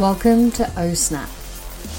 [0.00, 1.28] Welcome to O Snap,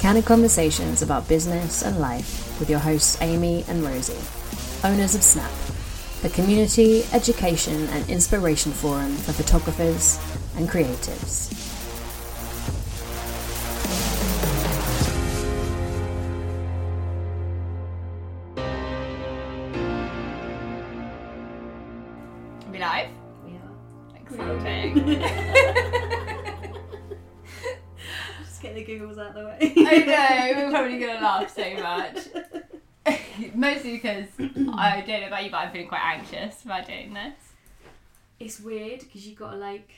[0.00, 4.12] candid conversations about business and life with your hosts Ami and Rosie,
[4.86, 5.50] owners of Snap,
[6.20, 10.20] the community, education, and inspiration forum for photographers
[10.58, 11.55] and creatives.
[33.86, 34.28] Mostly because
[34.78, 37.34] I don't know about you, but I'm feeling quite anxious about doing this.
[38.40, 39.90] It's weird because you've gotta like.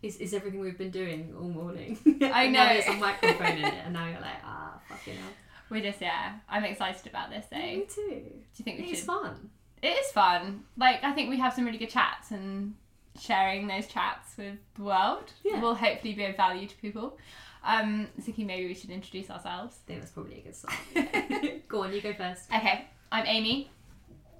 [0.00, 1.98] Is, is everything we've been doing all morning?
[2.22, 2.74] I And now know.
[2.74, 5.30] There's a microphone in it, and now you're like, ah, fucking hell.
[5.70, 7.58] We're just, yeah, I'm excited about this though.
[7.58, 8.04] Me too.
[8.04, 8.12] Do
[8.56, 9.06] you think we It's should?
[9.06, 9.50] fun.
[9.82, 10.64] It is fun.
[10.76, 12.74] Like, I think we have some really good chats and
[13.20, 15.60] sharing those chats with the world Yeah.
[15.60, 17.18] will hopefully be of value to people.
[17.64, 19.78] Um, thinking maybe we should introduce ourselves.
[19.84, 20.74] I think that's probably a good start.
[21.68, 22.44] Go on, you go first.
[22.54, 23.70] Okay, I'm Ami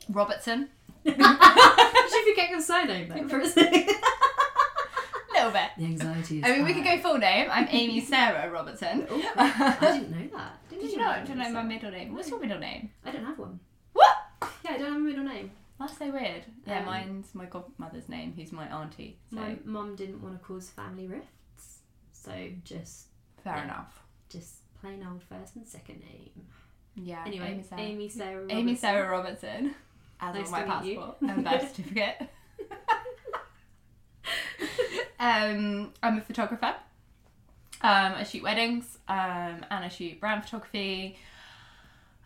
[0.09, 0.69] Robertson.
[1.07, 3.91] Should we get your surname though for a second?
[3.91, 5.71] A little bit.
[5.77, 6.45] The anxiety is.
[6.45, 7.49] I mean, we could go full name.
[7.51, 9.07] I'm Ami Sarah Robertson.
[9.11, 10.59] Oh, I didn't know that.
[10.71, 11.11] Didn't Did you know know?
[11.13, 12.15] that Do you know my middle name?
[12.15, 12.91] What's your middle name?
[13.05, 13.61] I don't have one.
[13.93, 14.17] What?
[14.65, 15.51] Yeah, I don't have a middle name.
[15.79, 16.43] That's so weird.
[16.67, 19.19] Yeah, Um, mine's my godmother's name, who's my auntie.
[19.31, 21.29] So My mum didn't want to cause family rifts,
[22.29, 23.07] so just
[23.43, 23.65] fair yeah.
[23.65, 24.03] enough.
[24.29, 26.47] just plain old first and second name.
[26.95, 27.25] Yeah.
[27.27, 27.83] Anyway, Ami Sarah.
[27.83, 28.43] Ami Sarah.
[28.45, 28.77] Ami Robertson.
[28.77, 29.75] Sarah Robertson.
[30.21, 30.99] As Nice on my to meet you.
[30.99, 32.29] passport and birth certificate.
[35.21, 36.75] um, I'm a photographer.
[37.81, 41.17] Um, I shoot weddings um, and I shoot brand photography.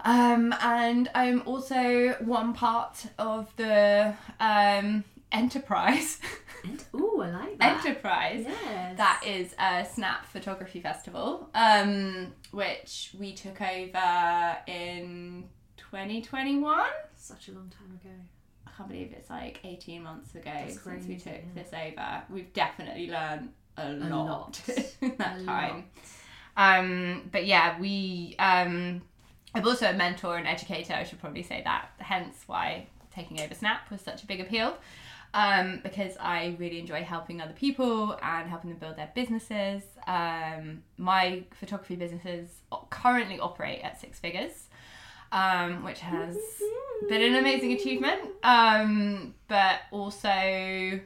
[0.00, 6.18] Um, and I'm also one part of the um, enterprise.
[6.64, 7.84] And, ooh, I like that.
[7.86, 8.44] enterprise.
[8.46, 8.96] Yes.
[8.96, 15.44] That is a Snap Photography Festival, um, which we took over in
[15.76, 16.84] 2021.
[17.16, 18.14] such a long time ago.
[18.66, 21.40] I can't believe it's like 18 months ago That's since we took yeah.
[21.54, 22.22] this over.
[22.30, 24.60] We've definitely learned a, A lot, lot.
[25.00, 25.84] in that A time.
[26.56, 28.34] Um, but yeah, we.
[28.38, 29.02] Um,
[29.54, 30.94] I'm also a mentor and educator.
[30.94, 31.90] I should probably say that.
[31.98, 34.76] Hence why taking over Snap was such a big appeal.
[35.34, 39.82] Um, because I really enjoy helping other people and helping them build their businesses.
[40.06, 42.50] Um, my photography businesses
[42.90, 44.68] currently operate at six figures,
[45.32, 46.36] um, which has
[47.08, 51.00] been an amazing achievement, um, but also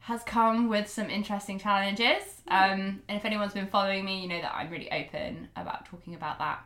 [0.00, 2.22] has come with some interesting challenges.
[2.48, 6.14] Um, and if anyone's been following me, you know that I'm really open about talking
[6.14, 6.64] about that.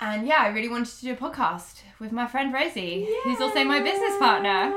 [0.00, 3.40] Um, and yeah, I really wanted to do a podcast with my friend Rosie, who's
[3.40, 4.72] also my business partner.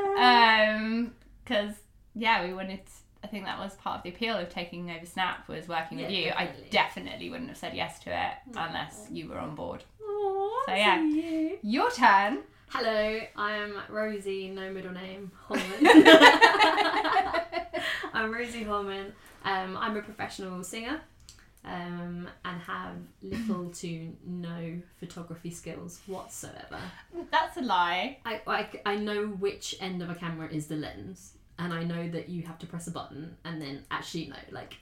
[1.44, 1.73] Because
[2.16, 2.81] yeah, we wanted.
[3.23, 6.11] I think that was part of the appeal of taking over Snap was working with
[6.11, 6.25] you.
[6.25, 6.66] definitely.
[6.66, 9.83] I definitely wouldn't have said yes to it unless you were on board.
[10.07, 11.01] Aw, So, yeah.
[11.01, 11.57] you.
[11.63, 12.39] Your turn.
[12.69, 15.66] Hello, I'm Rosie, no middle name, Holman.
[18.13, 19.13] I'm Rosie Holman.
[19.44, 21.01] Um, I'm a professional singer
[21.66, 26.79] um, and have little to no photography skills whatsoever.
[27.31, 28.19] That's a lie.
[28.25, 32.09] I, I, I know which end of a camera is the lens, and I know
[32.09, 34.75] that you have to press a button and then actually no, like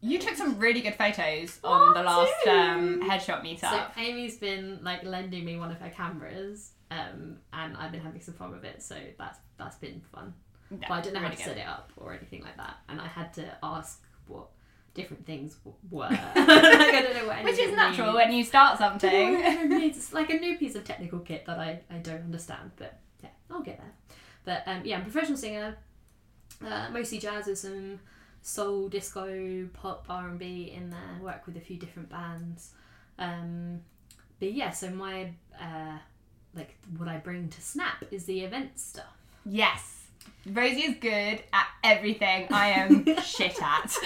[0.00, 3.70] You took some really good photos on the last um, headshot meetup.
[3.70, 8.20] So Amy's been like lending me one of her cameras, um, and I've been having
[8.20, 8.82] some fun with it.
[8.82, 10.34] So that's that's been fun.
[10.70, 11.56] But I didn't know really how to good.
[11.56, 14.48] set it up or anything like that, and I had to ask what
[14.94, 16.08] different things w- were.
[16.10, 18.16] like, I don't know what Which is natural means.
[18.16, 19.72] when you start I don't know what something.
[19.88, 23.30] It's like a new piece of technical kit that I, I don't understand, but yeah,
[23.50, 23.92] I'll get there.
[24.44, 25.76] But um, yeah, I'm a professional singer,
[26.66, 28.00] uh, mostly jazz with some
[28.42, 31.22] soul, disco, pop, R and B in there.
[31.22, 32.70] Work with a few different bands.
[33.18, 33.80] Um,
[34.40, 35.98] but yeah, so my uh,
[36.54, 39.16] like what I bring to Snap is the event stuff.
[39.44, 39.98] yes.
[40.44, 43.96] Rosie is good at everything I am shit at.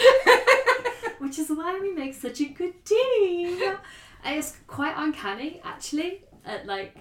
[1.20, 3.76] which is why we make such a good team.
[4.28, 6.24] It's quite uncanny, actually.
[6.44, 6.96] At like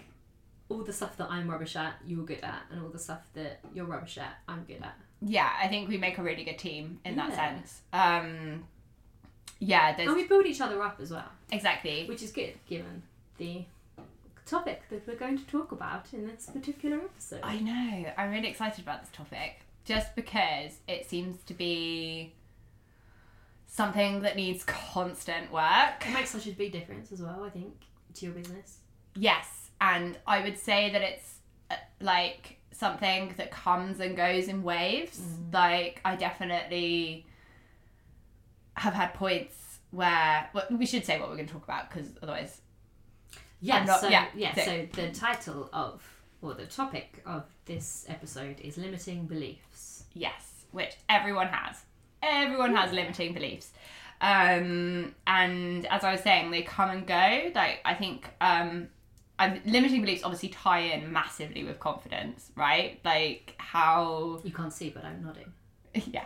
[0.70, 3.62] all the stuff that I'm rubbish at, you're good at, and all the stuff that
[3.74, 4.96] you're rubbish at, I'm good at.
[5.22, 7.82] yeah, I think we make a really good team in that sense.
[7.94, 8.66] Um,
[9.60, 12.06] yeah, there's And we build each other up as well, exactly.
[12.06, 13.02] which is good given
[13.38, 13.66] the
[14.46, 17.40] topic that we're going to talk about in this particular episode.
[17.44, 18.12] I know.
[18.18, 22.34] I'm really excited about this topic just because it seems to be
[23.76, 26.06] something that needs constant work.
[26.08, 27.74] It makes such a big difference as well, I think,
[28.16, 28.78] to your business.
[29.16, 31.36] Yes, and I would say that it's
[31.70, 35.20] uh, like something that comes and goes in waves.
[35.52, 37.26] Like I definitely
[38.76, 39.56] have had points
[39.92, 42.62] where well, we should say what we're going to talk about because otherwise,
[43.62, 46.02] Yeah, not- so yeah, yeah, so- so the title of
[46.42, 50.04] or the topic of this episode is limiting beliefs.
[50.14, 51.82] yes, which everyone has.
[52.26, 53.72] Everyone has limiting beliefs.
[54.22, 57.52] Um, and as I was saying, they come and go.
[57.54, 58.88] Like I think um,
[59.38, 63.00] i limiting beliefs obviously tie in massively with confidence, right?
[63.04, 65.52] Like how You can't see, but I'm nodding.
[66.12, 66.24] yeah,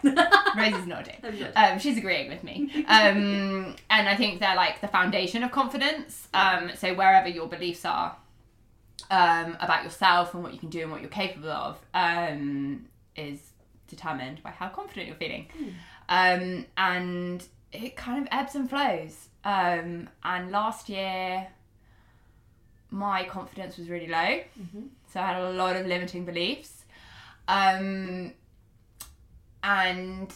[0.57, 1.15] Rose is nodding.
[1.55, 2.71] Um, she's agreeing with me.
[2.87, 6.27] Um, and I think they're like the foundation of confidence.
[6.33, 8.15] Um, so wherever your beliefs are
[9.11, 13.48] um, about yourself and what you can do and what you're capable of um, is
[13.89, 15.47] determined by how confident you're feeling.
[16.07, 19.27] Um, and it kind of ebbs and flows.
[19.43, 21.47] Um, and last year,
[22.91, 24.41] my confidence was really low.
[25.11, 26.85] So I had a lot of limiting beliefs.
[27.47, 28.33] Um,
[29.63, 30.33] and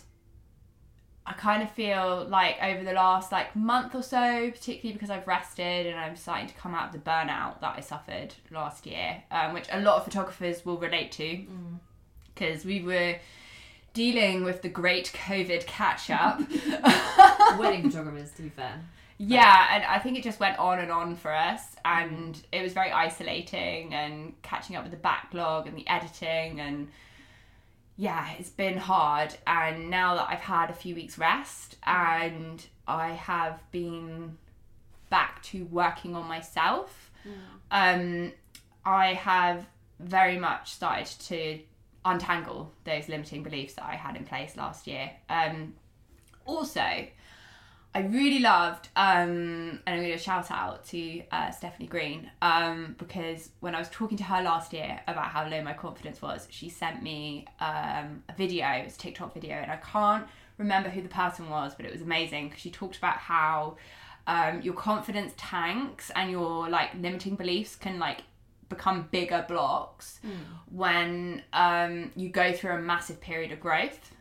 [1.26, 5.26] I kind of feel like over the last like month or so, particularly because I've
[5.26, 9.24] rested and I'm starting to come out of the burnout that I suffered last year,
[9.32, 11.46] um, which a lot of photographers will relate to,
[12.36, 13.16] because we were
[13.94, 16.40] dealing with the great COVID catch up.
[17.58, 18.82] Wedding photographers, to be fair.
[19.18, 22.74] Yeah, and I think it just went on and on for us, and it was
[22.74, 26.90] very isolating and catching up with the backlog and the editing, and
[27.96, 29.36] yeah, it's been hard.
[29.46, 34.38] And now that I've had a few weeks rest and I have been
[35.10, 37.12] back to working on myself,
[37.70, 38.34] um,
[38.84, 39.68] I have
[40.00, 41.60] very much started to
[42.06, 45.12] untangle those limiting beliefs that I had in place last year.
[45.30, 45.74] Um,
[46.46, 47.08] also,
[47.96, 52.96] I really loved, um, and I'm going to shout out to uh, Stephanie Green um,
[52.98, 56.48] because when I was talking to her last year about how low my confidence was,
[56.50, 60.26] she sent me um, a video, it was a TikTok video, and I can't
[60.58, 63.78] remember who the person was, but it was amazing because she talked about how
[64.26, 68.22] um, your confidence tanks and your like limiting beliefs can like
[68.76, 70.20] become bigger blocks
[70.72, 74.12] when um, you go through a massive period of growth.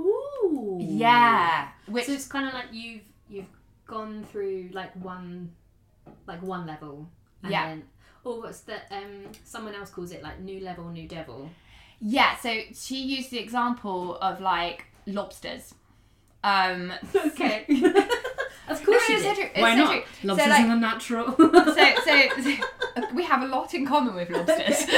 [0.00, 0.78] Ooh.
[0.80, 3.46] Yeah, which So it's kind of like you've you've
[3.86, 5.52] gone through like one
[6.26, 7.08] like one level.
[7.42, 7.66] And Yeah.
[7.66, 7.82] Then,
[8.24, 8.86] or what's that?
[8.90, 11.50] um someone else calls it like new level, new devil.
[12.00, 15.74] Yeah, so she used the example of like lobsters.
[16.44, 17.64] Um, Okay.
[18.68, 19.52] of course it's you so did.
[19.52, 19.92] true, Why so not?
[19.92, 20.02] true.
[20.24, 21.34] Lobsters so, like, are natural.
[21.36, 22.52] so, so, so
[23.14, 24.86] we have a lot in common with lobsters.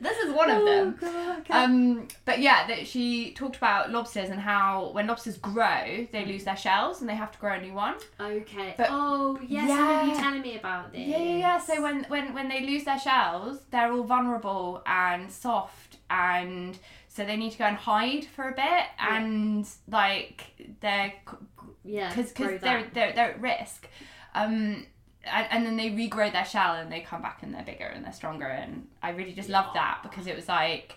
[0.00, 0.98] this is one of them.
[1.02, 1.52] Oh, God, okay.
[1.54, 6.44] Um, but yeah, that she talked about lobsters and how when lobsters grow, they lose
[6.44, 7.94] their shells and they have to grow a new one.
[8.20, 8.74] okay.
[8.76, 10.20] but- oh yes, I remember you Yeah.
[10.22, 11.00] telling me about this.
[11.06, 11.58] Yeah, yeah, yeah.
[11.58, 16.78] So when, when when they lose their shells, they're all vulnerable and soft, and
[17.08, 20.44] so they need to go and hide for a bit, and like
[20.80, 21.12] they're
[21.84, 23.88] yeah, because because they're, they're they're at risk.
[24.34, 24.86] Um,
[25.24, 28.04] and, and then they regrow their shell and they come back and they're bigger and
[28.04, 28.46] they're stronger.
[28.46, 30.94] And I really just loved that because it was like,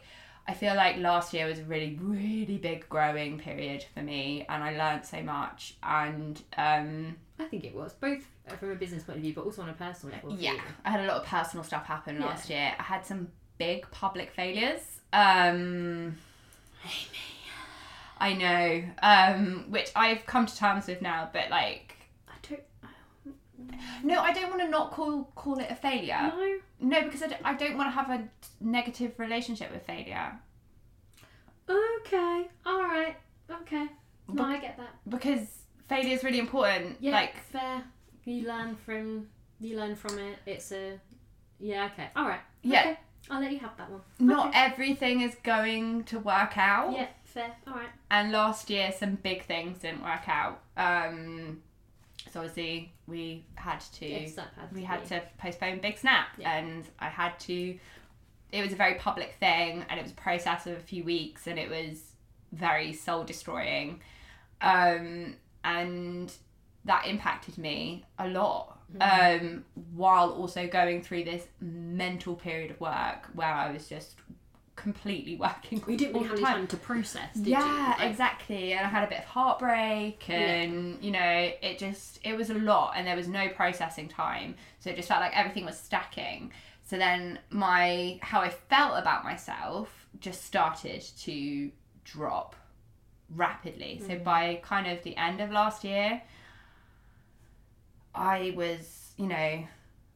[0.48, 4.64] I feel like last year was a really, really big growing period for me and
[4.64, 5.76] I learned so much.
[5.84, 8.24] And um, I think it was both
[8.60, 10.36] from a business point of view, but also on a personal level.
[10.38, 10.56] yeah.
[10.86, 12.26] I had a lot of personal stuff happen Yeah.
[12.26, 12.74] last year.
[12.80, 14.82] I had some big public failures.
[15.14, 16.18] Um,
[18.20, 21.91] I know, um, which I've come to terms with now, but like.
[24.04, 26.20] No, I don't want to not call call it a failure.
[26.22, 26.58] No.
[26.80, 28.28] No, because I don't, I don't want to have a
[28.60, 30.40] negative relationship with failure.
[31.70, 32.48] Okay.
[32.66, 33.16] All right.
[33.50, 33.86] Okay.
[34.28, 34.96] No, But- I get that.
[35.08, 35.48] Because
[35.88, 36.98] failure is really important.
[37.00, 37.12] Yeah.
[37.12, 37.84] Like, fair.
[38.26, 39.28] You learn from
[39.60, 40.38] you learn from it.
[40.46, 41.00] It's a
[41.60, 41.86] yeah.
[41.94, 42.10] Okay.
[42.16, 42.42] All right.
[42.64, 42.82] Yeah.
[42.82, 43.00] Okay.
[43.30, 44.02] I'll let you have that one.
[44.20, 44.58] not Okay.
[44.60, 46.92] everything is going to work out.
[46.94, 47.08] Yeah.
[47.24, 47.52] Fair.
[47.68, 47.90] All right.
[48.10, 50.62] And last year, some big things didn't work out.
[50.76, 51.62] Um,
[52.32, 54.08] so obviously, we had to.
[54.08, 55.08] Yes, had we to had be.
[55.10, 56.56] to postpone Big Snap, Yeah.
[56.58, 57.78] and I had to.
[58.52, 61.48] It was a very public thing, and it was a process of a few weeks,
[61.48, 62.04] and it was
[62.52, 64.02] very soul destroying,
[64.62, 66.34] um, and
[66.86, 68.78] that impacted me a lot.
[68.94, 69.46] Mm-hmm.
[69.46, 74.16] Um, while also going through this mental period of work where I was just
[74.76, 75.84] completely working.
[75.86, 77.54] We didn't really have any time to process, did you?
[77.54, 78.74] yeah, Like, exactly.
[78.74, 82.56] And I had a bit of heartbreak, and you know, it just it was a
[82.56, 86.52] lot, and there was no processing time, so it just felt like everything was stacking.
[86.84, 91.72] So then my how I felt about myself just started to
[92.04, 92.56] drop
[93.36, 94.02] rapidly.
[94.06, 96.22] So by kind of the end of last year,
[98.14, 99.64] I was, you know,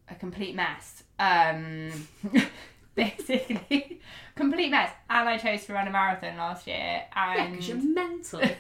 [0.10, 1.04] a complete mess.
[1.20, 1.92] Um
[2.96, 4.02] basically.
[4.36, 4.92] Complete mess.
[5.10, 6.76] And I chose to run a marathon last year.
[7.16, 8.42] Yeah, And because you're mental.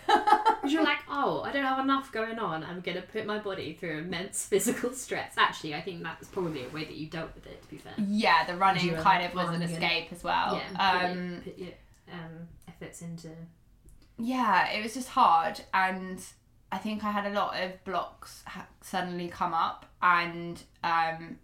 [0.65, 2.63] Because you're like, oh, I don't have enough going on.
[2.63, 5.33] I'm going to put my body through immense physical stress.
[5.37, 7.93] Actually, I think that's probably a way that you dealt with it, to be fair.
[8.07, 10.59] yeah, the running kind of was an escape as well.
[10.73, 11.73] yeah, Um, put your
[12.11, 13.29] um, efforts into.
[14.17, 16.19] yeah, it was just hard, and
[16.71, 21.37] I think I had a lot of blocks ha- suddenly come up, and um,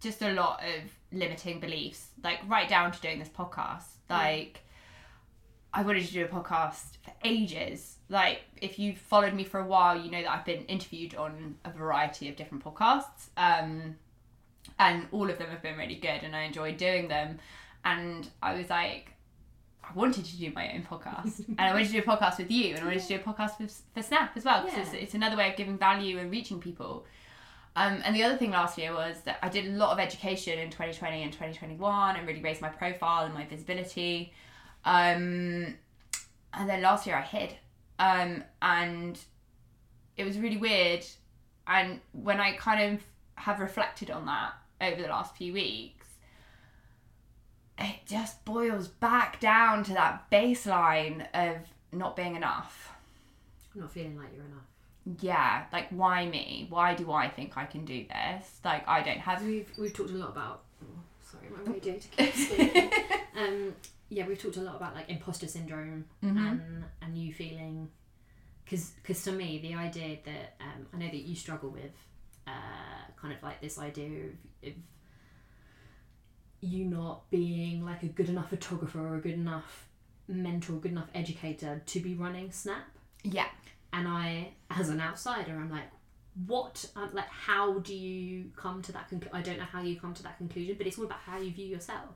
[0.00, 3.84] just a lot of limiting beliefs, like right down to doing this podcast.
[4.10, 4.60] Like,
[5.74, 7.96] I wanted to do a podcast for ages.
[8.10, 11.56] Like, if you've followed me for a while, you know that I've been interviewed on
[11.64, 13.96] a variety of different podcasts, um,
[14.78, 17.38] and all of them have been really good, and I enjoyed doing them.
[17.84, 19.12] And I was like,
[19.82, 22.50] I wanted to do my own podcast, and I wanted to do a podcast with
[22.50, 24.84] you, and I wanted to do a podcast with, for Snap as well, because Yeah.
[24.94, 27.06] it's, it's another way of giving value and reaching people.
[27.74, 30.58] Um, and the other thing last year was that I did a lot of education
[30.58, 34.32] in 2020 and 2021 and really raised my profile and my visibility.
[34.84, 35.74] Um,
[36.52, 37.54] and then last year I hid.
[37.98, 39.18] Um, and
[40.16, 41.04] it was really weird.
[41.66, 43.02] And when I kind of
[43.36, 46.06] have reflected on that over the last few weeks,
[47.78, 51.56] it just boils back down to that baseline of
[51.90, 52.92] not being enough
[53.74, 54.71] not feeling like you're enough.
[55.20, 56.66] Yeah, like why me?
[56.70, 58.60] Why do I think I can do this?
[58.64, 59.42] Like I don't have.
[59.44, 60.62] We've we've talked a lot about.
[60.82, 62.92] Oh, sorry, my radio to keep
[63.36, 63.74] um,
[64.08, 66.36] yeah, we've talked a lot about like imposter syndrome Mhm.
[66.50, 67.88] and and you feeling,
[68.64, 71.92] because because to me the idea that um, I know that you struggle with,
[72.46, 72.50] uh,
[73.20, 74.72] kind of like this idea of, of
[76.60, 79.88] you not being like a good enough photographer or a good enough
[80.28, 82.84] mentor, good enough educator to be running Snap.
[83.24, 83.46] Yeah,
[83.92, 85.90] and I, as an outsider, I'm like,
[86.46, 86.84] what?
[86.96, 89.36] uh, Like, how do you come to that conclusion?
[89.36, 91.52] I don't know how you come to that conclusion, but it's all about how you
[91.52, 92.14] view yourself.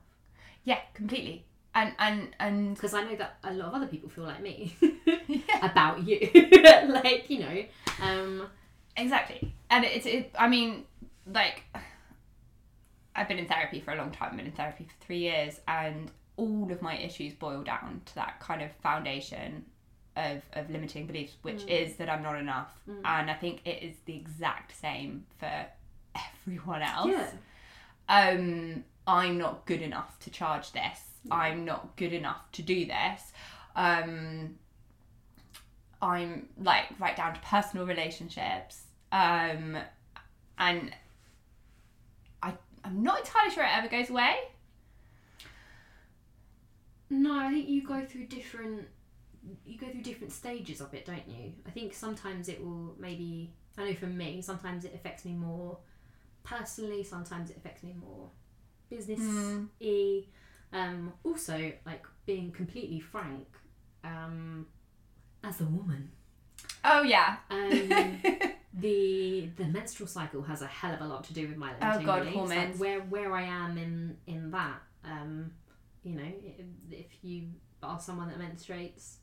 [0.64, 1.44] yeah, completely.
[1.74, 4.74] And and and Because I know that a lot of other people feel like me
[5.28, 6.30] yeah, about you.
[6.88, 7.64] like, you know,
[8.00, 8.48] um,
[8.96, 9.52] exactly.
[9.68, 10.30] And it's it.
[10.38, 10.84] I mean,
[11.26, 11.64] like,
[13.14, 14.30] I've been in therapy for a long time.
[14.30, 18.14] I've been in therapy for three years, and all of my issues boil down to
[18.16, 19.64] that kind of foundation
[20.16, 22.72] of of limiting beliefs, which is that I'm not enough.
[23.04, 25.66] And I think it is the exact same for
[26.46, 27.10] everyone else.
[27.10, 27.30] yeah.
[28.08, 31.00] um, I'm not good enough to charge this.
[31.30, 33.32] I'm not good enough to do this.
[33.74, 34.56] Um,
[36.00, 38.84] I'm like right down to personal relationships.
[39.12, 39.76] Um,
[40.58, 40.92] and
[42.42, 42.54] I,
[42.84, 44.36] I'm not entirely sure it ever goes away.
[47.08, 48.88] No, I think you go through different
[49.64, 51.52] you go through different stages of it, don't you?
[51.66, 55.78] I think sometimes it will maybe I know for me, sometimes it affects me more
[56.44, 58.30] personally, sometimes it affects me more
[58.90, 59.20] business
[59.80, 60.22] y.
[60.72, 63.46] Um also like being completely frank,
[64.04, 64.66] um
[65.44, 66.10] as a woman.
[66.84, 67.36] Oh yeah.
[67.50, 68.20] Um
[68.74, 72.00] the the menstrual cycle has a hell of a lot to do with my Oh,
[72.04, 72.24] God.
[72.26, 72.78] Like, hormones.
[72.78, 75.52] where where I am in in that, um,
[76.02, 77.48] you know, if, if you
[77.82, 79.16] are someone that menstruates,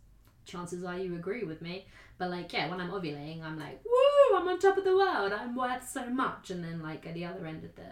[0.46, 1.86] chances are you agree with me.
[2.18, 5.34] But like, yeah, when I'm ovulating, I'm like, woo, I'm on top of the world.
[5.34, 6.52] I'm worth so much.
[6.52, 7.90] And then like at the other end of the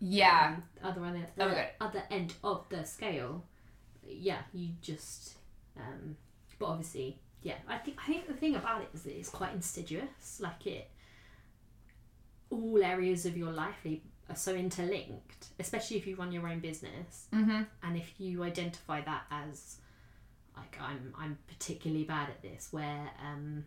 [0.00, 0.56] yeah.
[0.56, 1.66] um, other end of the God.
[1.80, 3.44] other end of the scale,
[4.06, 5.34] yeah, you just.
[5.76, 6.16] Um,
[6.58, 9.54] but obviously, yeah, I think I think the thing about it is that it's quite
[9.54, 10.40] insidious.
[10.40, 10.90] Like it,
[12.50, 13.86] all areas of your life
[14.28, 17.62] are so interlinked, especially if you run your own business, Mm-hmm.
[17.82, 19.76] and if you identify that as
[20.58, 23.64] like I'm I'm particularly bad at this, where um,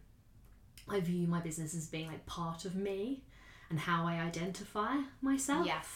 [0.88, 3.24] I view my business as being like part of me
[3.70, 5.88] and how I identify myself Yes.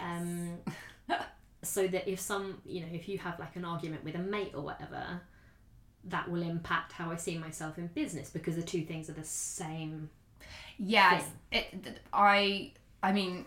[0.00, 0.58] um,
[1.62, 4.52] so that if some you know if you have like an argument with a mate
[4.54, 5.20] or whatever
[6.04, 9.24] that will impact how i see myself in business because the two things are the
[9.24, 10.08] same
[10.78, 12.72] Yes, it, I.
[13.02, 13.44] I mean,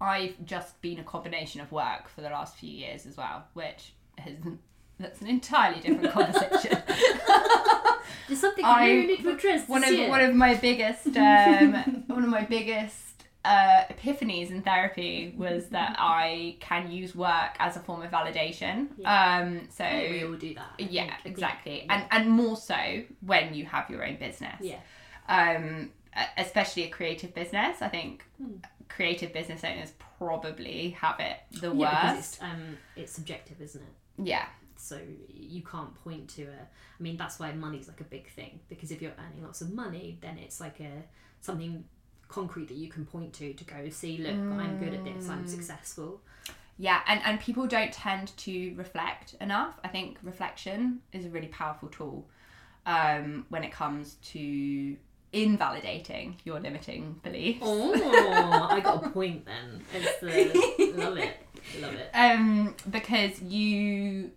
[0.00, 3.92] I've just been a combination of work for the last few years as well, which
[4.98, 6.82] that's an entirely different conversation.
[8.28, 10.08] there's something I- need to address one of year.
[10.08, 11.72] one of my biggest um,
[12.06, 13.06] one of my biggest
[13.44, 18.88] uh, epiphanies in therapy was that I can use work as a form of validation.
[19.04, 21.34] Um, so think we all do that I yeah, think.
[21.34, 21.94] Exactly, yeah.
[21.94, 24.80] and and more so when you have your own business yeah
[25.28, 25.90] um,
[26.36, 27.80] especially a creative business.
[27.80, 28.56] I think Hmm.
[28.88, 32.34] creative business owners probably have it the yeah worst.
[32.34, 34.46] it's um it's subjective isn't it Yeah,
[34.80, 34.98] so
[35.28, 36.60] you can't point to a
[36.98, 39.72] i mean that's why money's like a big thing because if you're earning lots of
[39.72, 41.04] money then it's like a
[41.40, 41.84] something
[42.28, 45.46] concrete that you can point to to go see look i'm good at this i'm
[45.46, 46.20] successful.
[46.80, 49.78] Yeah, and, and people don't tend to reflect enough.
[49.84, 52.26] I think reflection is a really powerful tool
[52.86, 54.96] um, when it comes to
[55.30, 57.60] invalidating your limiting beliefs.
[57.62, 59.84] oh i got a point then.
[59.94, 61.36] It's the love it
[61.80, 62.10] love it.
[62.14, 64.30] Um, because you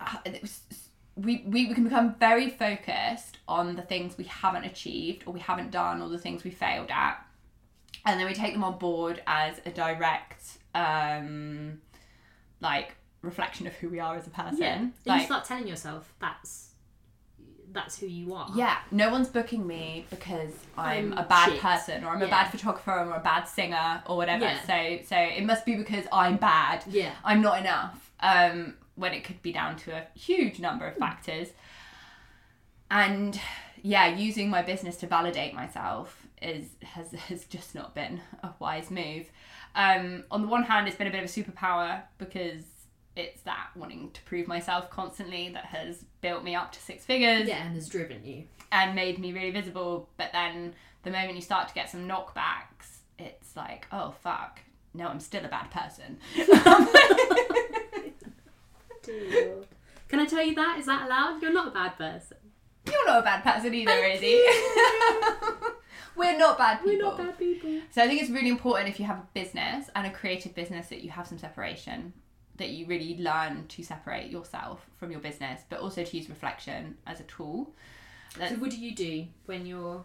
[0.00, 0.60] uh, it was-
[1.16, 5.38] we, we we can become very focused on the things we haven't achieved or we
[5.38, 7.24] haven't done or the things we failed at.
[8.04, 11.80] And then we take them on board as a direct um
[12.60, 14.58] like reflection of who we are as a person.
[14.60, 14.86] Yeah.
[15.06, 16.70] Like you start telling yourself that's
[17.74, 21.60] that's who you are yeah no one's booking me because i'm, I'm a bad shit.
[21.60, 24.60] person or i'm a bad photographer or a bad singer or whatever Yeah.
[24.62, 28.10] so so it must be because i'm bad yeah I'm not enough.
[28.20, 31.48] Um, when it could be down to a huge number of factors.
[32.90, 33.38] And
[33.82, 38.90] yeah, using my business to validate myself is has has just not been a wise
[38.90, 39.26] move.
[39.74, 42.62] Um, on the one hand, it's been a bit of a superpower because
[43.16, 47.46] it's that wanting to prove myself constantly that has built me up to six figures
[47.48, 50.08] yeah and has driven you and made me really visible.
[50.16, 54.60] But then the moment you start to get some knockbacks, it's like, oh fuck,
[54.94, 56.18] no, I'm still a bad person.
[60.08, 62.36] can i tell you that is that allowed you're not a bad person
[62.86, 64.42] You're not a bad person either, Thank Rosie.
[66.16, 66.92] We're not bad people.
[66.92, 69.90] we're not bad people So I think it's really important if you have a business
[69.96, 72.12] and a creative business that you have some separation,
[72.56, 76.96] that you really learn to separate yourself from your business, but also to use reflection
[77.06, 77.72] as a tool.
[78.38, 80.04] so what do you do when you're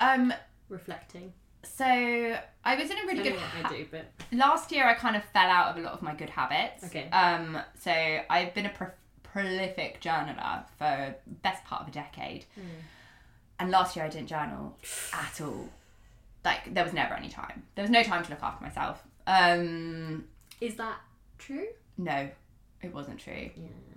[0.00, 0.32] Um,
[0.68, 1.32] reflecting
[1.64, 5.14] so I was in a really good ha- i do but last year I kind
[5.14, 6.82] of fell out of a lot of my good habits.
[6.84, 7.08] Okay.
[7.10, 7.92] Um, so
[8.28, 8.90] I've been a pro-
[9.22, 12.46] prolific journaler for best part of a decade,
[13.60, 14.76] and last year I didn't journal
[15.12, 15.68] at all.
[16.44, 17.62] Like there was never any time.
[17.76, 19.00] There was no time to look after myself.
[19.28, 20.24] Um,
[20.60, 20.96] is that
[21.46, 21.66] true
[21.98, 22.28] no,
[22.82, 23.50] it wasn't true.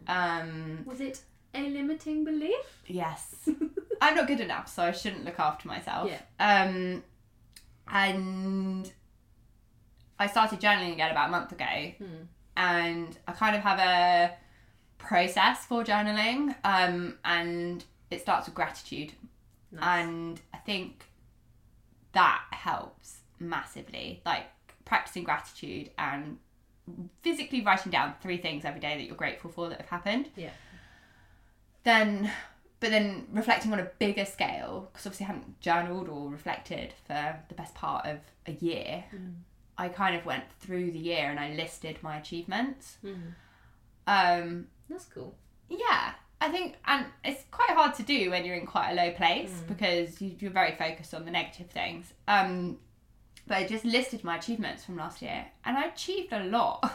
[0.08, 1.22] yeah Um, was it
[1.54, 3.50] a limiting belief yes,
[4.02, 6.12] I'm not good enough, so I shouldn't look after myself.
[6.12, 6.22] Yeah.
[6.66, 7.02] Um,
[7.88, 8.92] and
[10.20, 11.92] I started journaling again about a month ago,
[12.58, 14.36] and I kind of have a
[14.98, 19.14] process for journaling, um, and it starts with gratitude,
[19.72, 19.84] Nice.
[19.84, 21.06] and I think
[22.14, 24.22] that helps massively.
[24.26, 24.46] Like
[24.86, 26.38] practicing gratitude and
[27.22, 30.30] physically writing down three things every day that you're grateful for that have happened.
[30.36, 30.52] Yeah.
[31.84, 32.32] Then,
[32.80, 37.38] but then reflecting on a bigger scale, because obviously I haven't journaled or reflected for
[37.48, 39.04] the best part of a year.
[39.78, 42.98] I kind of went through the year and I listed my achievements.
[44.08, 45.36] Um, That's cool.
[45.70, 49.12] yeah, I think, and it's quite hard to do when you're in quite a low
[49.12, 52.14] place because you, you're very focused on the negative things.
[52.28, 52.78] Um,
[53.48, 56.94] but I just listed my achievements from last year, and I achieved a lot.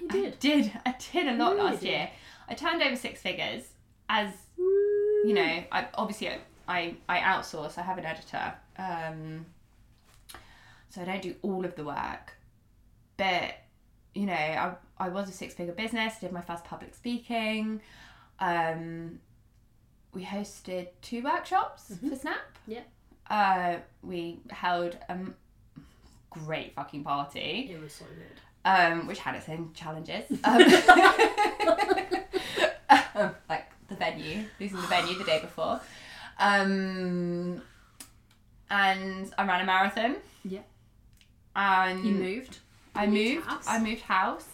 [0.00, 0.38] You I did.
[0.40, 0.72] did.
[0.86, 1.88] I did a lot really last did.
[1.90, 2.10] year.
[2.48, 3.64] I turned over six figures.
[4.08, 6.30] As you know, I obviously
[6.68, 7.78] I I outsource.
[7.78, 9.46] I have an editor, um,
[10.88, 12.36] so I don't do all of the work.
[13.16, 13.54] But
[14.14, 16.18] you know, I I was a six figure business.
[16.20, 17.80] Did my first public speaking.
[18.40, 19.20] Um,
[20.12, 22.38] we hosted two workshops for Snap.
[22.66, 22.80] Yeah.
[23.28, 25.36] Uh, we held a m-
[26.30, 28.40] great fucking party It was so good.
[28.64, 30.24] um, which had its own challenges.
[30.44, 30.62] Um,
[33.14, 35.80] um, like the venue, losing the venue the day before.
[36.38, 37.60] Um,
[38.70, 40.16] and I ran a marathon.
[40.44, 40.60] Yeah.
[41.56, 42.58] And You moved
[42.94, 43.64] I moved moved.
[43.68, 44.46] I moved house.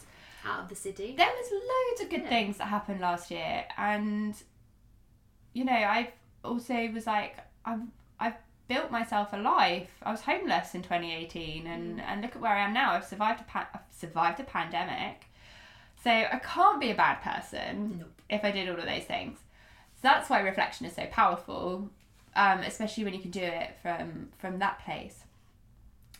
[0.44, 1.14] out of the city.
[1.16, 2.28] There was loads of good Yeah.
[2.28, 4.34] things that happened last year, and
[5.52, 6.12] you know, I
[6.44, 7.80] also was like, I've
[8.20, 8.34] I've
[8.68, 9.90] built myself a life.
[10.02, 12.92] I was homeless in 2018, and and look at where I am now.
[12.92, 15.26] I've survived a pa- I've survived a pandemic,
[16.02, 18.20] so I can't be a bad person Nope.
[18.28, 19.38] if I did all of those things.
[19.94, 21.90] So that's why reflection is so powerful,
[22.34, 25.20] um, especially when you can do it from from that place.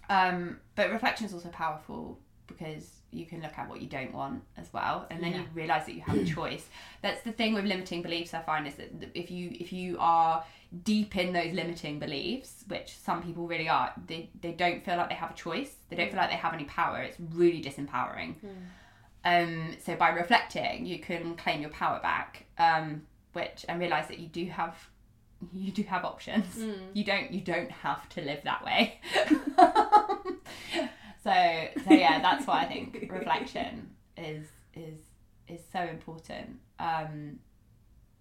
[0.09, 4.43] Um, but reflection is also powerful because you can look at what you don't want
[4.57, 6.67] as well, and then you realize that you have a choice.
[7.03, 8.35] That's the thing with limiting beliefs.
[8.35, 10.45] I find is that if you if you are
[10.85, 15.09] deep in those limiting beliefs, which some people really are, they they don't feel like
[15.09, 15.75] they have a choice.
[15.89, 17.01] They don't feel like they have any power.
[17.03, 18.35] It's really disempowering.
[19.25, 23.03] Um, so by reflecting, you can claim your power back, um,
[23.33, 24.75] which and realize that you do have
[25.53, 26.57] you do have options.
[26.95, 29.01] You don't you don't have to live that way.
[31.25, 34.99] so so yeah, that's why I think reflection is is
[35.49, 36.59] is so important.
[36.79, 37.39] Um,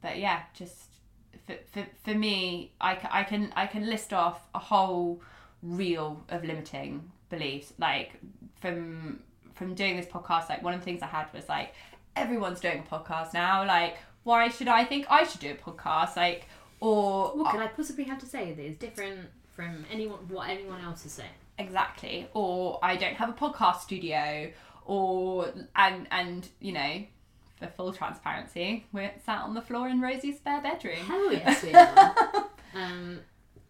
[0.01, 0.94] but yeah, just
[1.45, 5.21] for, for, for me, I, I can I can list off a whole
[5.61, 7.73] reel of limiting beliefs.
[7.77, 8.13] Like
[8.61, 9.19] from
[9.53, 11.73] from doing this podcast, like one of the things I had was like
[12.15, 13.65] everyone's doing a podcast now.
[13.65, 16.15] Like why should I think I should do a podcast?
[16.15, 16.47] Like
[16.79, 20.81] or What could I possibly have to say that is different from anyone what anyone
[20.81, 21.29] else is saying?
[21.57, 24.51] exactly or i don't have a podcast studio
[24.85, 27.01] or and and you know
[27.57, 31.73] for full transparency we're sat on the floor in rosie's spare bedroom Hell yes, we
[31.73, 32.45] are.
[32.75, 33.19] um,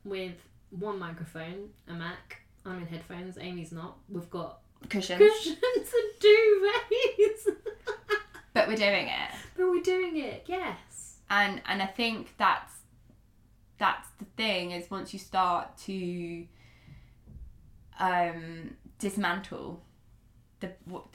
[0.03, 0.33] with
[0.71, 2.41] one microphone, a Mac.
[2.65, 3.37] I'm in headphones.
[3.37, 3.97] Ami's not.
[4.09, 5.85] We've got cushions cushions and
[6.19, 7.55] duvets.
[8.53, 10.43] but we're doing it but we're doing it.
[10.47, 11.17] Yes.
[11.29, 12.73] and and i think that's
[13.77, 16.45] that's the thing is once you start to
[17.99, 19.81] um dismantle
[20.59, 20.71] the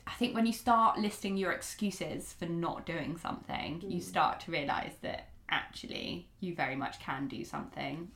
[0.06, 4.02] i think when you start listing your excuses for not doing something you mm.
[4.02, 8.10] start to realize that actually you very much can do something.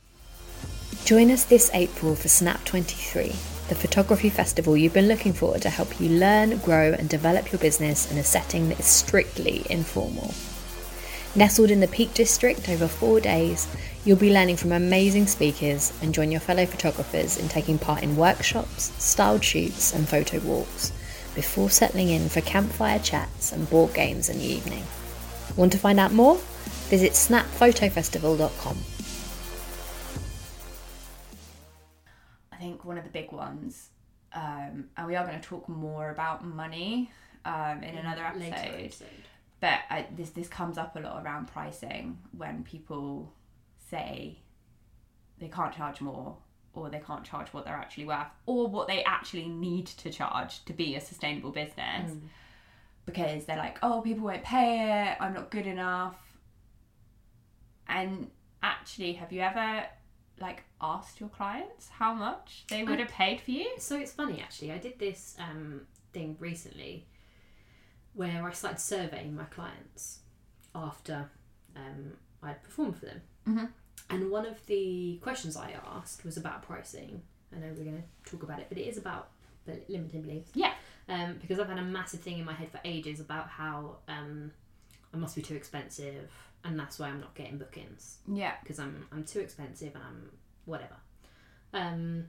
[1.03, 3.27] Join us this April for Snap 23,
[3.69, 7.59] the photography festival you've been looking for to help you learn, grow, and develop your
[7.59, 10.33] business in a setting that is strictly informal.
[11.35, 13.67] Nestled in the Peak District over four days,
[14.05, 18.15] you'll be learning from amazing speakers and join your fellow photographers in taking part in
[18.15, 20.93] workshops, styled shoots, and photo walks
[21.35, 24.83] before settling in for campfire chats and board games in the evening.
[25.55, 26.37] Want to find out more?
[26.89, 28.77] Visit snapphotofestival.com.
[32.51, 33.89] I think one of the big ones,
[34.33, 37.11] um, and we are going to talk more about money
[37.43, 38.79] um, in another Later episode.
[38.79, 39.07] episode.
[39.59, 43.33] But I, this this comes up a lot around pricing when people
[43.89, 44.39] say
[45.39, 46.37] they can't charge more
[46.75, 50.63] or they can't charge what they're actually worth or what they actually need to charge
[50.65, 52.11] to be a sustainable business
[53.05, 56.17] because they're like oh people won't pay it i'm not good enough
[57.87, 58.29] and
[58.63, 59.83] actually have you ever
[60.39, 64.41] like asked your clients how much they would have paid for you So it's funny
[64.41, 64.71] actually.
[64.71, 65.81] I did this um,
[66.13, 67.07] thing recently
[68.13, 70.19] where I started surveying my clients
[70.73, 71.29] after
[71.75, 73.21] um, I'd performed for them.
[73.47, 73.69] Mhm.
[74.09, 77.21] And one of the questions I asked was about pricing.
[77.55, 79.29] I know we're going to talk about it, but it is about
[79.65, 80.51] the limiting beliefs.
[80.53, 80.73] Yeah.
[81.09, 84.51] Um, because I've had a massive thing in my head for ages about how um,
[85.13, 86.31] I must be too expensive,
[86.63, 90.31] and that's why I'm not getting bookings yeah because I'm I'm too expensive and I'm
[90.65, 90.95] whatever.
[91.73, 92.25] Um,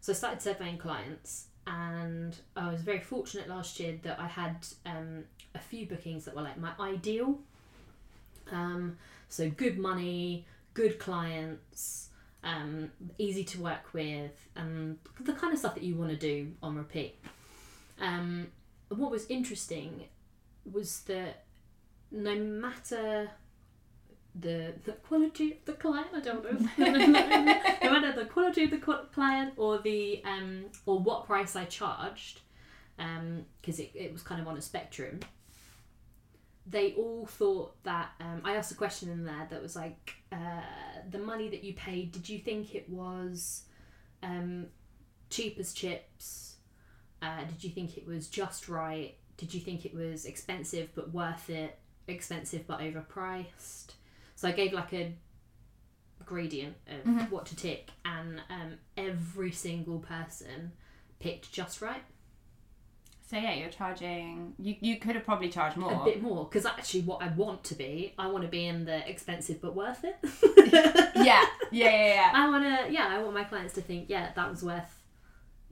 [0.00, 4.66] so I started surveying clients, and I was very fortunate last year that I had
[4.86, 7.38] um, a few bookings that were like my ideal.
[8.50, 12.10] Um, so good money, good clients,
[12.42, 16.52] um, easy to work with, and the kind of stuff that you want to do
[16.62, 17.18] on repeat.
[18.00, 18.48] Um,
[18.88, 20.04] what was interesting
[20.70, 21.44] was that
[22.10, 23.30] no matter
[24.38, 28.78] the, the quality of the client, I don't know, no matter the quality of the
[28.78, 32.40] client or the um, or what price I charged,
[32.96, 35.20] because it, it was kind of on a spectrum.
[36.66, 40.62] They all thought that um, I asked a question in there that was like, uh,
[41.10, 42.12] the money that you paid.
[42.12, 43.64] Did you think it was
[44.22, 44.66] um,
[45.28, 46.56] cheap as chips?
[47.20, 49.14] Uh, did you think it was just right?
[49.36, 51.78] Did you think it was expensive but worth it?
[52.08, 53.92] Expensive but overpriced?
[54.36, 55.12] So I gave like a
[56.24, 60.72] gradient of what to tick, and um, every single person
[61.18, 62.02] picked just right.
[63.26, 66.66] So yeah you're charging you, you could have probably charged more A bit more because
[66.66, 70.04] actually, what I want to be, I want to be in the expensive but worth
[70.04, 70.16] it.
[71.16, 74.30] yeah yeah yeah yeah I want to, yeah, I want my clients to think, yeah,
[74.36, 75.00] that was worth.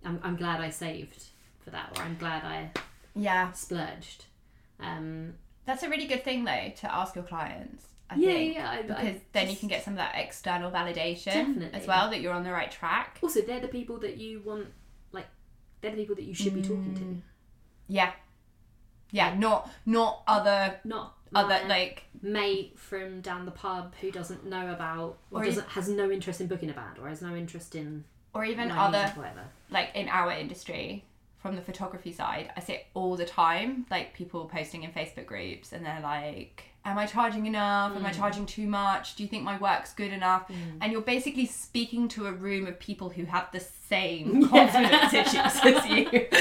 [0.04, 1.24] I'm, I'm glad I saved
[1.60, 2.70] for that, or I'm glad I
[3.14, 4.24] yeah splurged.
[4.80, 5.34] Um,
[5.64, 7.86] That's a really good thing though to ask your clients.
[8.10, 8.54] I yeah, think.
[8.56, 11.80] yeah, I, Because I then you can get some of that external validation Definitely.
[11.80, 13.18] as well that you're on the right track.
[13.22, 14.66] Also, they're the people that you want,
[15.12, 15.26] like,
[15.80, 16.98] they're the people that you should be talking Mm.
[16.98, 17.22] to,
[17.88, 18.12] Yeah.
[19.10, 24.72] Yeah, not not other not other like mate from down the pub who doesn't know
[24.72, 27.74] about or, Or doesn't has no interest in booking a band or has no interest
[27.74, 29.44] in or even other whatever.
[29.70, 31.04] like in our industry
[31.42, 35.26] from the photography side, I see it all the time, like people posting in Facebook
[35.26, 37.94] groups and they're like, Am I charging enough?
[37.94, 38.16] Am I mm.
[38.16, 39.14] charging too much?
[39.14, 40.48] Do you think my work's good enough?
[40.48, 40.78] Mm.
[40.80, 45.34] And you're basically speaking to a room of people who have the same confidence issues
[45.64, 46.28] as you.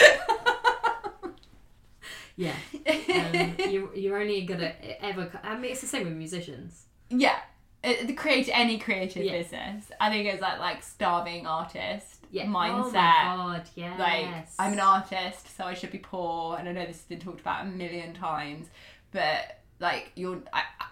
[2.38, 2.56] Yeah,
[2.88, 3.56] um,
[4.01, 5.31] you're only gonna ever.
[5.43, 6.85] I mean, it's the same with musicians.
[7.09, 7.37] Yeah.
[7.83, 9.31] The create any creative Yeah.
[9.39, 9.91] business.
[9.99, 12.87] I think it's like like starving artist Yeah, mindset.
[12.87, 13.99] Oh my god, yes.
[13.99, 14.27] like
[14.59, 16.57] I'm an artist, so I should be poor.
[16.57, 18.67] And I know this has been talked about a million times,
[19.11, 20.85] but like you're, I, I-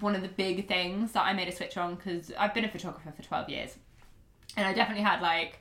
[0.00, 2.68] one of the big things that I made a switch on because I've been a
[2.68, 3.76] photographer for 12 years.
[4.54, 5.60] And I definitely had like,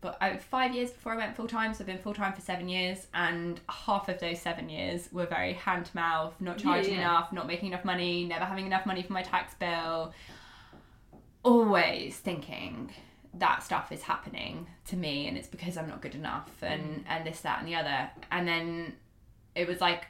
[0.00, 1.74] but I five years before I went full time.
[1.74, 3.06] So I've been full time for seven years.
[3.14, 7.00] And half of those seven years were very hand to mouth, not Yeah, charging yeah.
[7.00, 10.12] enough, not making enough money, never having enough money for my tax bill.
[11.42, 12.92] Always thinking
[13.34, 17.00] that stuff is happening to me and it's because I'm not good enough and, mm-hmm.
[17.08, 18.10] and this, that, and the other.
[18.32, 18.94] And then
[19.54, 20.06] it was like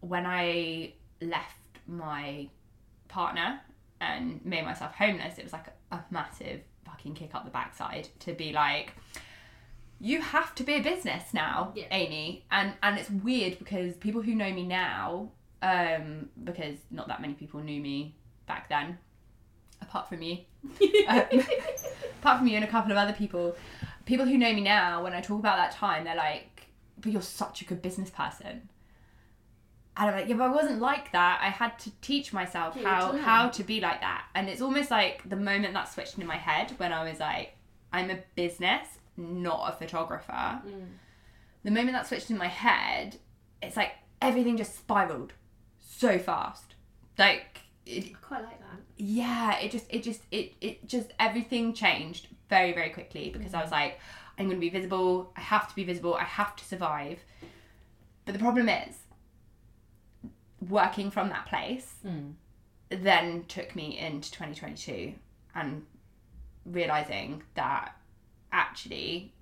[0.00, 2.48] when I left my
[3.08, 3.60] partner
[4.00, 8.08] and made myself homeless, it was like a, a massive fucking kick up the backside
[8.20, 8.92] to be like,
[10.00, 11.86] you have to be a business now, Yeah.
[11.90, 12.44] Ami.
[12.50, 15.30] And and it's weird because people who know me now,
[15.62, 18.14] um, because not that many people knew me
[18.46, 18.98] back then,
[19.80, 20.38] apart from you,
[21.08, 21.22] um,
[22.20, 23.56] apart from you and a couple of other people,
[24.04, 26.66] people who know me now, when I talk about that time, they're like,
[26.98, 28.68] "But you're such a good business person."
[29.96, 31.38] And I'm like, yeah, but I wasn't like that.
[31.40, 34.24] I had to teach myself Yeah, how how to be like that.
[34.34, 37.56] And it's almost like the moment that switched in my head when I was like,
[37.92, 40.60] I'm a business, not a photographer.
[40.66, 40.86] Mm.
[41.62, 43.16] The moment that switched in my head,
[43.62, 45.32] it's like everything just spiraled
[45.80, 46.74] so fast.
[47.18, 48.80] Like it, I quite like that.
[48.96, 53.60] yeah it just it just it it just everything changed very very quickly because i
[53.60, 53.72] was mm.
[53.72, 54.00] like
[54.38, 57.18] i'm going to be visible i have to be visible i have to survive
[58.24, 58.96] but the problem is
[60.68, 62.32] working from that place mm.
[62.88, 65.12] then took me into 2022
[65.54, 65.84] and
[66.64, 67.96] realizing that
[68.54, 69.32] actually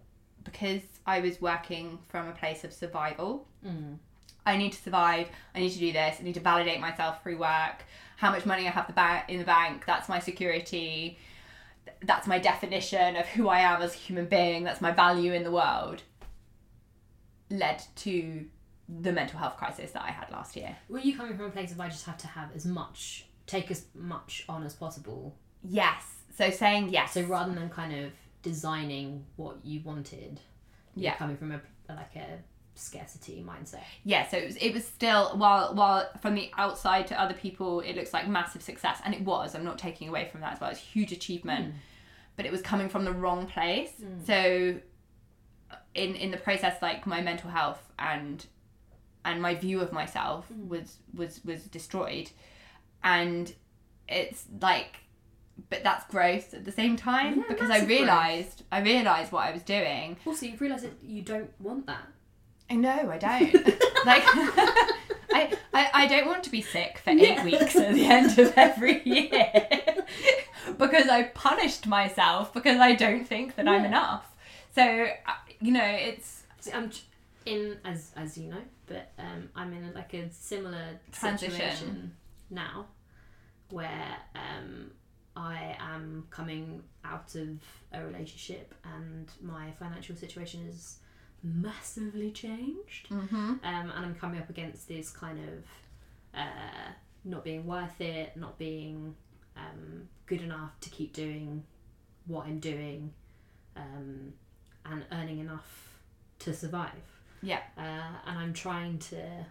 [0.42, 3.96] because i was working from a place of survival mm.
[4.44, 5.29] I need to survive.
[5.55, 6.16] I need to do this.
[6.20, 7.85] I need to validate myself through work.
[8.16, 9.85] How much money I have the ba- in the bank.
[9.87, 11.18] That's my security.
[12.03, 14.64] That's my definition of who I am as a human being.
[14.64, 16.03] That's my value in the world.
[17.51, 18.46] Led to
[18.88, 20.77] the mental health crisis that I had last year.
[20.88, 23.70] Were you coming from a place of I just have to have as much, take
[23.70, 25.37] as much on as possible?
[25.62, 26.03] Yes.
[26.37, 27.12] So saying yes.
[27.12, 30.40] So rather than kind of designing what you wanted,
[30.94, 31.16] you're Yeah.
[31.16, 32.38] coming from a like a
[32.74, 33.83] scarcity mindset.
[34.02, 37.81] yeah so it was it was still while while from the outside to other people
[37.81, 40.61] it looks like massive success and it was i'm not taking away from that as
[40.61, 41.78] well it's a huge achievement hmm.
[42.37, 43.92] but it was coming from the wrong place.
[43.98, 44.24] Hmm.
[44.24, 44.81] So
[45.94, 48.46] in in the process like my mental health and
[49.24, 50.68] and my view of myself hmm.
[50.68, 52.31] was was was destroyed.
[53.05, 53.52] And
[54.09, 54.96] it's like
[55.70, 57.88] but that's growth at the same time Yeah, because i growth.
[57.88, 62.07] realized i realized what i was doing Also, you realise that you don't want that.
[62.70, 63.55] I know, I don't.
[64.07, 64.22] like,
[65.35, 67.44] I, I, I don't want to be sick for eight Yeah.
[67.44, 69.53] weeks at the end of every year
[70.79, 74.25] because I punished myself because I don't think that I'm enough.
[74.75, 76.90] So, uh, you know, it's See, I'm
[77.44, 81.51] in as as you know, but um, I'm in like a similar Transition.
[81.53, 82.12] situation
[82.48, 82.87] now,
[83.68, 84.92] where um,
[85.34, 87.48] I am coming out of
[87.92, 90.98] a relationship and my financial situation is
[91.42, 93.36] massively changed, mm-hmm.
[93.36, 96.92] um, and I'm coming up against this kind of uh,
[97.24, 99.14] not being worth it, not being
[99.56, 101.64] um, good enough to keep doing
[102.26, 103.12] what I'm doing,
[103.76, 104.32] um,
[104.84, 105.98] and earning enough
[106.40, 106.90] to survive.
[107.42, 107.60] Yeah.
[107.76, 109.46] Uh, and I'm trying to,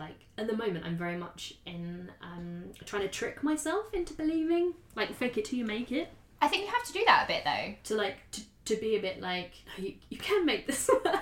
[0.00, 4.74] like, at the moment, I'm very much in um, trying to trick myself into believing,
[4.96, 6.08] like, fake it till you make it.
[6.42, 7.74] I think you have to do that a bit though.
[7.84, 11.20] To like to, to be a bit like "No, you, you can make this work,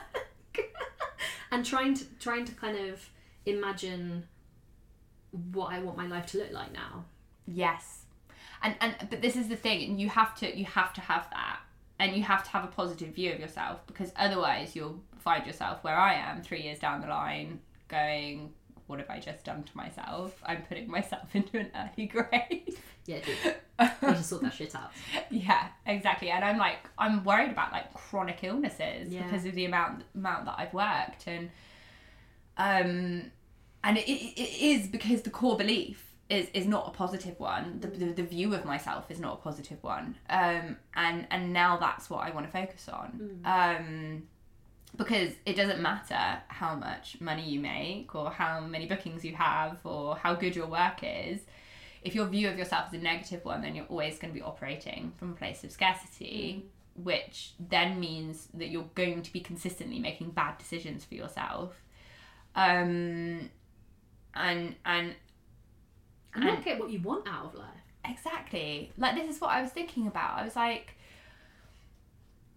[1.50, 3.08] and trying to trying to kind of
[3.46, 4.24] imagine
[5.52, 7.04] what I want my life to look like now.
[7.46, 8.04] Yes.
[8.62, 11.60] And and but this is the thing, you have to you have to have that.
[12.00, 15.82] And you have to have a positive view of yourself because otherwise you'll find yourself
[15.82, 18.52] where I am 3 years down the line going
[18.88, 20.34] what have I just done to myself?
[20.44, 22.78] I'm putting myself into an early grave.
[23.06, 24.90] Yeah, dude, I just sort that shit out.
[25.30, 26.28] yeah, exactly.
[26.30, 29.22] And I'm like I'm worried about like chronic illnesses Yeah.
[29.22, 31.48] because of the amount amount that I've worked and
[32.56, 33.30] um
[33.84, 37.78] and it, it, it is because the core belief is, is not a positive one
[37.80, 41.76] the, the, the view of myself is not a positive one um and and now
[41.76, 44.22] that's what i want to focus on um
[44.96, 49.78] because it doesn't matter how much money you make or how many bookings you have
[49.84, 51.40] or how good your work is
[52.02, 54.42] if your view of yourself is a negative one then you're always going to be
[54.44, 56.64] operating from a place of scarcity
[57.02, 61.80] which then means that you're going to be consistently making bad decisions for yourself.
[62.56, 63.50] Um
[64.34, 65.14] and and
[66.34, 67.68] And not get what you want out of life.
[68.04, 68.90] exactly.
[68.98, 70.38] Like this is what i was thinking about.
[70.40, 70.94] I was like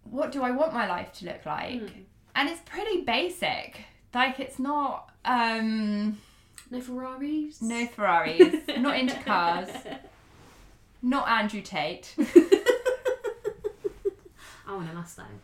[0.04, 1.80] what do i want my life to look like?
[1.80, 2.04] Mm.
[2.34, 6.18] And it's pretty basic like it's not um
[6.70, 7.60] No Ferraris.
[7.62, 8.54] No Ferraris.
[8.78, 9.68] not into cars.
[11.04, 12.14] Not Andrew Tate.
[14.66, 15.40] I want a Mustang.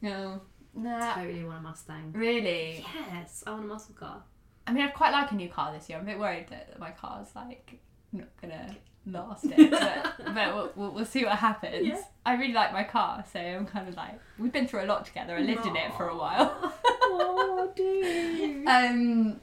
[0.00, 0.40] No.
[0.74, 1.14] Nah.
[1.14, 2.12] Totally want a Mustang.
[2.14, 2.84] Really?
[3.12, 4.22] Yes, I want a muscle car.
[4.66, 5.98] I mean, I'd quite like a new car this year.
[5.98, 7.78] I'm a bit worried that my car's like
[8.12, 8.74] not gonna
[9.06, 11.86] last it, but, but we'll, we'll, we'll see what happens.
[11.86, 12.00] Yeah.
[12.24, 15.06] I really like my car, so I'm kind of like we've been through a lot
[15.06, 15.36] together.
[15.36, 16.74] I lived in it for a while.
[17.04, 18.66] oh, dude.
[18.68, 19.40] um,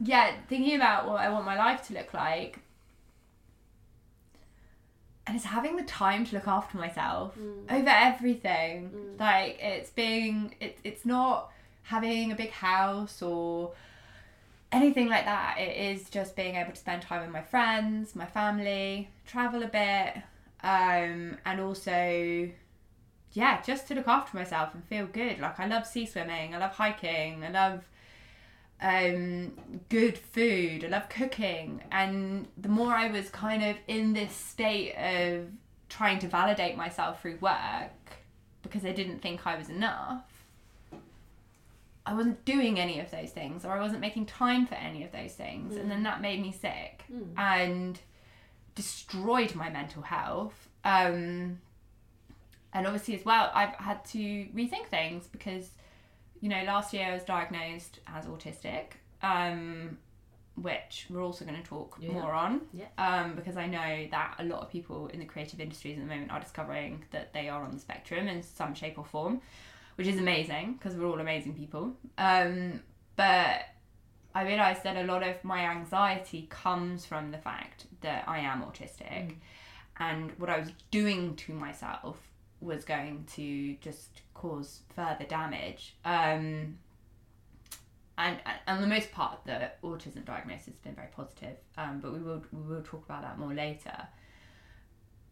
[0.00, 2.60] yeah, thinking about what I want my life to look like,
[5.26, 7.36] and it's having the time to look after myself
[7.68, 9.16] over everything.
[9.18, 11.50] Like it's being, it, it's not
[11.82, 13.72] having a big house or
[14.72, 15.58] anything like that.
[15.58, 19.66] It is just being able to spend time with my friends, my family, travel a
[19.66, 20.22] bit,
[20.62, 22.50] um, and also,
[23.32, 25.38] yeah, just to look after myself and feel good.
[25.38, 27.84] Like I love sea swimming, I love hiking, I love
[28.80, 29.52] um,
[29.88, 34.94] good food, I love cooking, and the more I was kind of in this state
[34.94, 35.46] of
[35.88, 37.90] trying to validate myself through work
[38.62, 40.37] because I didn't think I was enough.
[42.08, 45.12] I wasn't doing any of those things or I wasn't making time for any of
[45.12, 45.76] those things.
[45.76, 47.04] And then that made me sick
[47.36, 47.98] and
[48.74, 50.68] destroyed my mental health.
[50.84, 51.58] Um,
[52.72, 54.18] and obviously, as well, I've had to
[54.54, 55.70] rethink things because,
[56.40, 58.92] you know, last year I was diagnosed as autistic,
[59.22, 59.98] um,
[60.54, 62.12] which we're also going to talk Yeah.
[62.12, 62.62] more on.
[62.72, 62.86] Yeah.
[62.98, 66.08] Um, because I know that a lot of people in the creative industries at the
[66.08, 69.40] moment are discovering that they are on the spectrum in some shape or form,
[69.98, 71.92] which is amazing because we're all amazing people.
[72.16, 72.80] Um,
[73.16, 73.62] but
[74.32, 78.62] I realised that a lot of my anxiety comes from the fact that I am
[78.62, 79.34] autistic,
[79.98, 82.16] and what I was doing to myself
[82.60, 85.96] was going to just cause further damage.
[86.04, 86.78] Um,
[88.16, 91.56] and and the most part, the autism diagnosis has been very positive.
[91.76, 94.06] Um, but we will we will talk about that more later.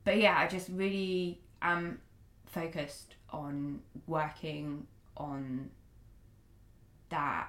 [0.03, 2.01] But yeah, I just really am
[2.47, 4.87] focused on working
[5.17, 5.71] on
[7.09, 7.49] that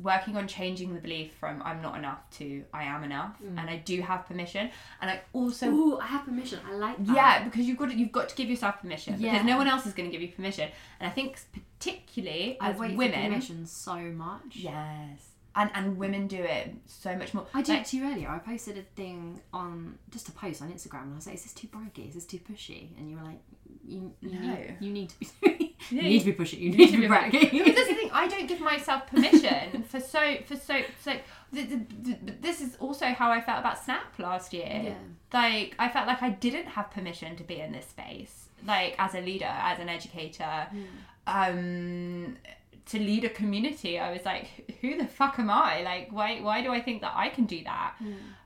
[0.00, 3.58] working on changing the belief from I'm not enough to I am enough mm.
[3.58, 6.60] and I do have permission and I also Ooh, I have permission.
[6.68, 7.16] I like that.
[7.16, 9.32] yeah because you've got to, you've got to give yourself permission Yeah.
[9.32, 10.68] because no one else is going to give you permission
[11.00, 11.40] and I think
[11.80, 14.54] particularly I as women permission so much.
[14.54, 18.04] yes and and women do it so much more I did Like, it to you
[18.04, 18.28] earlier.
[18.28, 21.42] I posted a thing on just a post on Instagram, and I was like, "Is
[21.44, 22.08] this too braggy?
[22.08, 23.40] Is this too pushy?" And you were like,
[23.86, 24.54] "You, you, No.
[24.54, 25.28] need, you need to be,
[25.90, 26.58] you Yeah, need to be pushy.
[26.60, 28.10] You need to be braggy." but that's the thing.
[28.12, 31.12] I don't give myself permission for so for so so.
[31.54, 34.80] th- th- th- This is also how I felt about Snap last year.
[34.84, 34.94] Yeah.
[35.32, 38.48] Like I felt like I didn't have permission to be in this space.
[38.66, 40.66] Like as a leader, as an educator,
[41.26, 42.36] um,
[42.88, 43.98] to lead a community.
[43.98, 45.82] I was like, who the fuck am I?
[45.82, 47.94] Like, why why do I think that I can do that?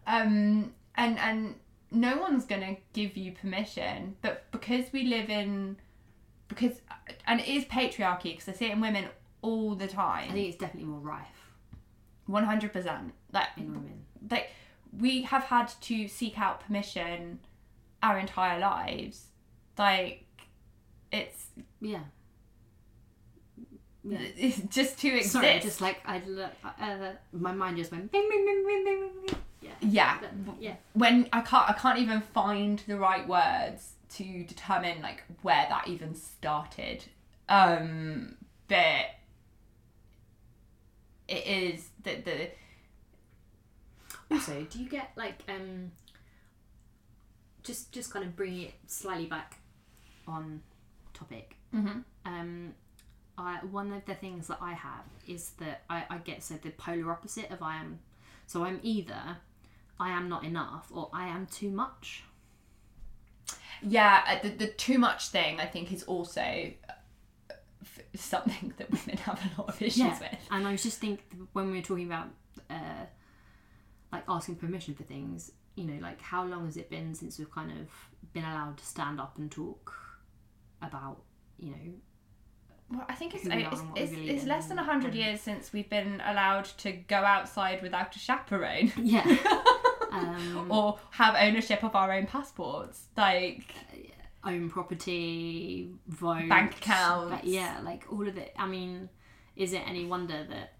[0.06, 1.54] Um, and and
[1.90, 5.76] no one's gonna give you permission, but because we live in
[6.48, 6.80] because
[7.26, 9.06] and it is patriarchy because I see it in women
[9.42, 11.26] all the time I think it's definitely more rife
[12.26, 13.12] One hundred percent.
[13.32, 14.04] Like in women.
[14.30, 14.50] like
[14.98, 17.38] we have had to seek out permission
[18.02, 19.26] our entire lives.
[19.78, 20.24] Like
[21.10, 21.46] it's
[21.80, 22.04] Yeah.
[24.04, 24.18] Yeah.
[24.68, 25.32] just to exist.
[25.32, 28.10] Sorry, just like I look, uh, my mind just went.
[28.10, 29.36] Bing, bing, bing, bing, bing, bing.
[29.60, 29.70] Yeah.
[29.80, 30.18] yeah.
[30.20, 30.74] But, yeah.
[30.94, 35.88] when I can't I can't even find the right words to determine like where that
[35.88, 37.04] even started.
[37.48, 38.36] Um
[38.68, 39.06] but
[41.28, 42.50] it is the the
[44.34, 45.92] Also, do you get like um
[47.62, 49.58] just just kind of bring it slightly back
[50.26, 50.62] on
[51.14, 51.56] topic.
[51.74, 52.04] Mhm.
[52.24, 52.74] Um,
[53.38, 56.70] I one of the things that I have is that I, I get so the
[56.70, 58.00] polar opposite of I am.
[58.46, 59.38] So I'm either
[59.98, 62.24] I am not enough or I am too much.
[63.82, 68.90] yeah uh, the, the too much thing I think is also uh, f- something that
[68.90, 70.18] women have a lot of issues Yeah.
[70.18, 70.38] with.
[70.50, 72.28] And I was just think when we were talking about
[72.70, 73.06] uh,
[74.12, 77.50] like asking permission for things, you know, like how long has it been since we've
[77.50, 77.88] kind of
[78.32, 79.92] been allowed to stand up and talk
[80.82, 81.22] about,
[81.58, 81.92] you know,
[82.92, 85.14] Well, I think it's Who we uh, are it's, it's, it's less than and- hundred
[85.14, 88.92] years since we've been allowed to go outside without a chaperone.
[89.02, 89.24] yeah,
[90.12, 93.06] um, or have ownership of our own passports.
[93.16, 93.74] Like,
[94.44, 97.44] own property, vote, Bank accounts.
[97.44, 98.52] yeah, like all of it.
[98.58, 99.08] I mean,
[99.56, 100.74] is it any wonder that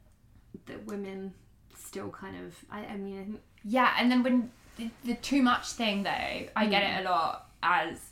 [0.67, 1.33] that women
[1.75, 2.55] still kind of?
[2.71, 6.83] I, I mean, yeah, and then when the, the too much thing, though, I get
[6.83, 8.11] it a lot as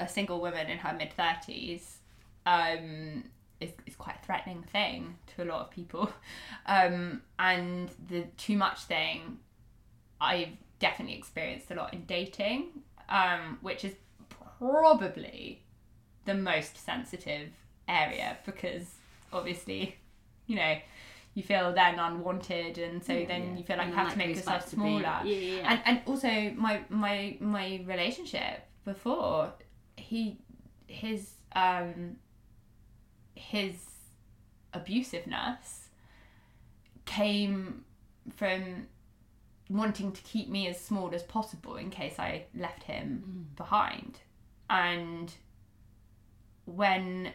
[0.00, 1.82] a single woman in her mid 30s,
[2.46, 3.24] um,
[3.64, 6.10] is, is quite a threatening thing to a lot of people.
[6.66, 9.38] Um, and the too much thing,
[10.20, 10.48] I've
[10.78, 12.68] definitely experienced a lot in dating,
[13.10, 13.92] um, which is
[14.58, 15.62] probably
[16.24, 17.50] the most sensitive
[17.86, 18.86] area because
[19.32, 19.96] obviously,
[20.46, 20.76] you know,
[21.34, 23.56] you feel then unwanted and so Yeah, then yeah.
[23.58, 25.02] you feel like And you have to make yourself to smaller.
[25.02, 25.70] yeah, yeah.
[25.70, 29.52] And and also my my my relationship before
[29.96, 30.38] he
[30.86, 32.16] his um
[33.34, 33.74] his
[34.72, 35.88] abusiveness
[37.04, 37.84] came
[38.36, 38.86] from
[39.68, 43.56] wanting to keep me as small as possible in case I left him mm.
[43.56, 44.20] behind.
[44.68, 45.32] And
[46.64, 47.32] when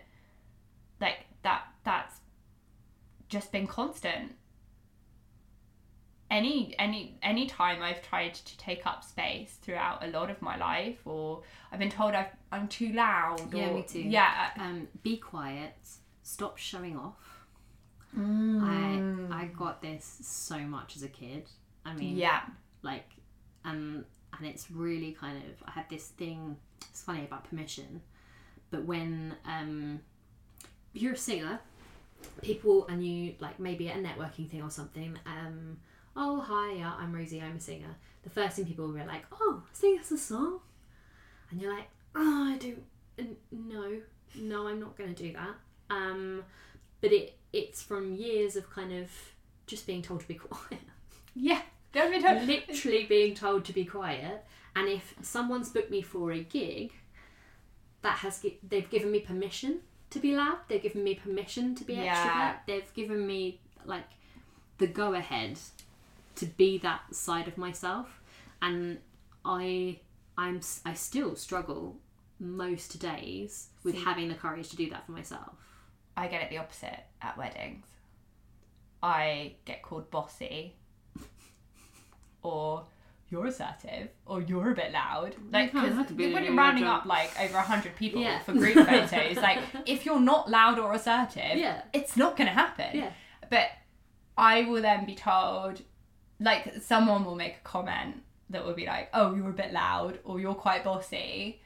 [1.00, 2.20] like that that's
[3.30, 4.36] just been constant
[6.32, 10.58] any any any time I've tried to take up space throughout a lot of my
[10.58, 13.54] life, or I've been told I've, I'm too loud.
[13.54, 14.02] Yeah, or, me too.
[14.02, 15.74] Yeah, um, be quiet.
[16.22, 17.46] Stop showing off.
[18.18, 19.30] Mm.
[19.32, 21.50] I I got this so much as a kid.
[21.86, 22.42] I mean, yeah,
[22.84, 23.10] like,
[23.66, 24.06] and
[24.38, 26.58] and it's really kind of I had this thing.
[26.90, 28.02] It's funny about permission,
[28.70, 30.02] but when um,
[30.94, 31.60] you're a singer,
[32.42, 35.18] people and you like maybe at a networking thing or something.
[35.26, 35.78] Um,
[36.20, 37.42] oh hi, yeah, I'm Rosie.
[37.42, 37.96] I'm a singer.
[38.24, 40.60] The first thing people will be like, oh, sing us a song,
[41.50, 42.84] and you're like, oh, I don't.
[43.18, 43.98] n- No,
[44.36, 45.56] no, I'm not going to do that.
[45.90, 46.44] Um,
[47.02, 49.10] but it it's from years of kind of
[49.66, 50.84] just being told to be quiet
[51.36, 51.62] yeah.
[51.94, 52.44] Don't be told.
[52.48, 54.46] literally being told to be quiet
[54.76, 56.92] and if someone's booked me for a gig
[58.04, 59.80] that has they've given me permission
[60.12, 62.14] to be loud they've given me permission to be Yeah.
[62.14, 64.06] extrovert they've given me like
[64.78, 65.58] the go ahead
[66.40, 68.22] to be that side of myself
[68.62, 69.00] and
[69.46, 70.00] i
[70.38, 71.98] i'm i still struggle
[72.40, 74.04] most days with See.
[74.04, 75.54] having the courage to do that for myself
[76.18, 77.86] I get it the opposite at weddings.
[79.02, 80.76] I get called bossy,
[82.44, 82.84] or
[83.30, 85.36] you're assertive, or you're a bit loud.
[85.52, 88.40] Like, because when you're rounding up like over a hundred people Yeah.
[88.40, 91.84] for group photos, like if you're not loud or assertive, Yeah.
[91.94, 92.90] it's not going to happen.
[92.98, 93.12] Yeah.
[93.50, 93.70] But
[94.38, 95.82] I will then be told,
[96.40, 100.20] like, someone will make a comment that will be like, "Oh, you're a bit loud,"
[100.24, 101.62] or "You're quite bossy."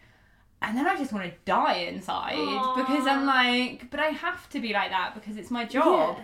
[0.61, 2.35] And then I just want to die inside
[2.77, 6.15] because I'm like, but I have to be like that because it's my job.
[6.17, 6.23] Yeah.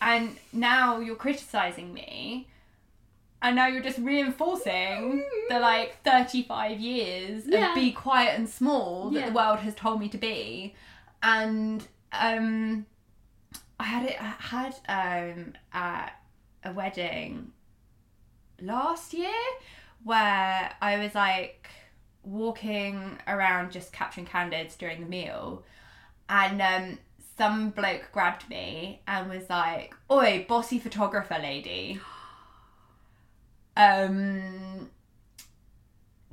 [0.00, 2.48] And now you're criticizing me.
[3.42, 7.68] And now you're just reinforcing the like 35 years Yeah.
[7.70, 9.26] of be quiet and small that Yeah.
[9.28, 10.74] the world has told me to be.
[11.22, 12.86] And um,
[13.78, 14.16] I had it.
[14.18, 16.12] I had um, at
[16.64, 17.52] a wedding
[18.60, 19.30] last year
[20.02, 21.68] where I was like
[22.22, 25.64] walking around just capturing candidates during the meal,
[26.28, 26.98] and um,
[27.36, 32.00] some bloke grabbed me and was like, "Oi, bossy photographer lady."
[33.76, 34.88] Um,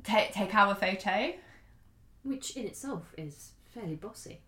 [0.04, 1.32] take take our photo.
[2.22, 4.38] which in itself is fairly bossy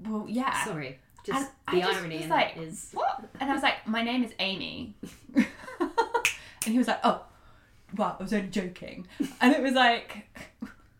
[0.00, 0.64] Well, yeah.
[0.64, 3.24] sorry just And I the just irony was in like, is what?
[3.40, 4.94] And I was like, my name is Ami.
[6.66, 7.24] and he was like, oh,
[7.96, 9.06] well, I was only joking.
[9.40, 10.28] And it was like,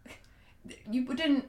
[0.91, 1.49] you wouldn't,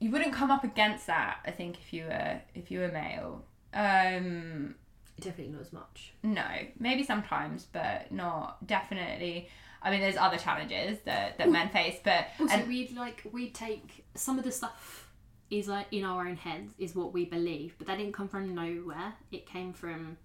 [0.00, 1.38] you wouldn't come up against that.
[1.44, 3.44] I think if you were, if you were male.
[3.74, 4.74] Um,
[5.20, 6.44] definitely not as much no,
[6.78, 9.48] maybe sometimes, but not definitely.
[9.82, 13.50] I mean, there's other challenges that, that men face, but Also, and we'd like we
[13.50, 15.10] take some of the stuff
[15.48, 18.54] is like in our own heads is what we believe, but that didn't come from
[18.54, 19.14] nowhere.
[19.30, 20.16] It came from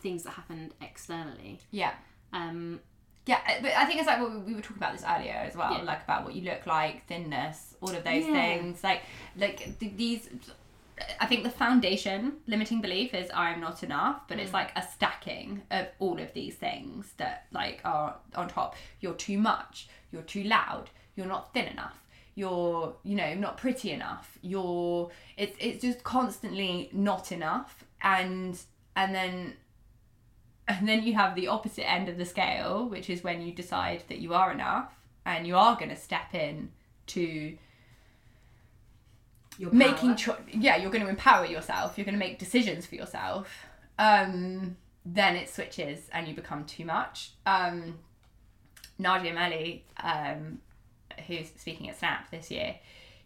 [0.00, 1.58] things that happened externally.
[1.72, 1.94] yeah,
[2.32, 2.80] Um,
[3.26, 5.34] Yeah, uh, but I think it's like what we- we were talking about this earlier
[5.34, 5.82] as well, Yeah.
[5.82, 8.32] like about what you look like, thinness, all of those Yeah.
[8.32, 8.82] things.
[8.82, 9.02] Like,
[9.36, 10.30] like th- these.
[11.20, 14.40] I think the foundation limiting belief is I'm not enough, but Mm.
[14.40, 18.74] it's like a stacking of all of these things that like are on top.
[19.00, 19.88] You're too much.
[20.10, 20.88] You're too loud.
[21.14, 22.02] You're not thin enough.
[22.34, 24.38] You're you know not pretty enough.
[24.40, 28.58] You're it's it's just constantly not enough, and
[28.96, 29.56] and then
[30.68, 34.04] and then you have the opposite end of the scale, which is when you decide
[34.08, 34.92] that you are enough
[35.24, 36.70] and you are going to step in
[37.06, 37.56] to
[39.58, 41.96] your making cho- yeah, you're going to empower yourself.
[41.96, 43.66] You're going to make decisions for yourself.
[43.98, 47.32] Um, then it switches and you become too much.
[47.46, 47.98] Um,
[48.98, 50.60] Nadia Melli, um,
[51.26, 52.76] who's speaking at Snap this year,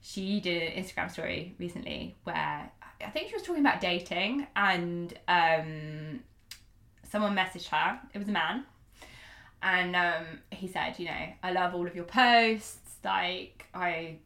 [0.01, 2.70] she did an Instagram story recently where
[3.05, 6.20] I think she was talking about dating and um,
[7.13, 8.01] someone messaged her.
[8.15, 8.65] It was a man.
[9.63, 12.97] And um, he said, you know, I love all of your posts.
[13.05, 14.17] Like, I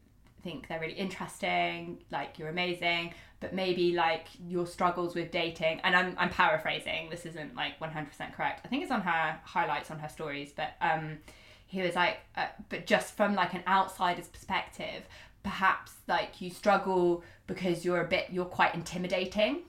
[0.44, 5.96] think they're really interesting, like you're amazing, but maybe like your struggles with dating, and
[5.96, 8.64] I'm, I'm paraphrasing, this isn't like 100% correct.
[8.64, 11.18] I think it's on her highlights on her stories, but um,
[11.66, 15.02] he was like, uh, but just from like an outsider's perspective,
[15.42, 19.62] perhaps like you struggle because you're a bit, you're quite intimidating.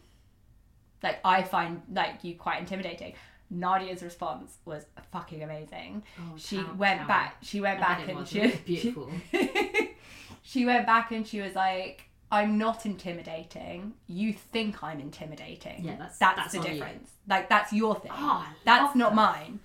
[1.04, 3.14] Like I find like you quite intimidating.
[3.50, 6.04] Nadia's response was fucking amazing.
[6.20, 7.38] Oh, she went back.
[7.42, 8.30] She went I back and was.
[8.30, 9.10] she, was beautiful.
[10.42, 13.94] she went back and she was like, "I'm not intimidating.
[14.08, 15.86] You think I'm intimidating.
[15.86, 17.12] Yeah, that's- that's, that's the on you." difference.
[17.28, 18.12] Like that's your thing.
[18.14, 19.16] Oh, that's not that.
[19.16, 19.60] mine."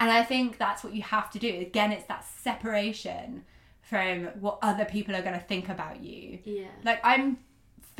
[0.00, 1.46] And I think that's what you have to do.
[1.60, 3.44] Again, it's that separation
[3.82, 6.38] from what other people are going to think about you.
[6.44, 6.68] Yeah.
[6.84, 7.38] Like I'm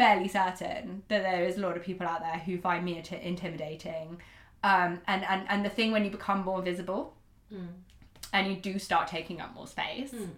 [0.01, 3.13] fairly certain that there is a lot of people out there who find me int-
[3.13, 4.19] intimidating.
[4.65, 7.15] Um, and, and, and the thing when you become more visible
[7.53, 7.67] Mm.
[8.33, 10.31] and you do start taking up more space, Mm.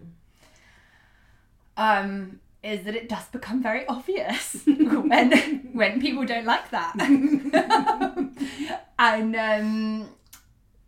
[1.77, 6.93] um, is that it does become very obvious when when people don't like that,
[8.99, 10.09] and um,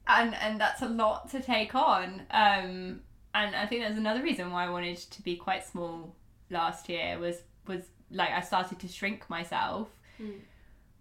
[0.07, 2.21] and and that's a lot to take on.
[2.31, 3.01] Um,
[3.33, 6.15] and I think there's another reason why I wanted to be quite small
[6.49, 7.81] last year was was
[8.15, 9.87] like I started to shrink myself
[10.21, 10.39] Mm.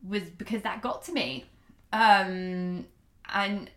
[0.03, 1.45] was because that got to me,
[1.93, 2.85] um,
[3.33, 3.71] and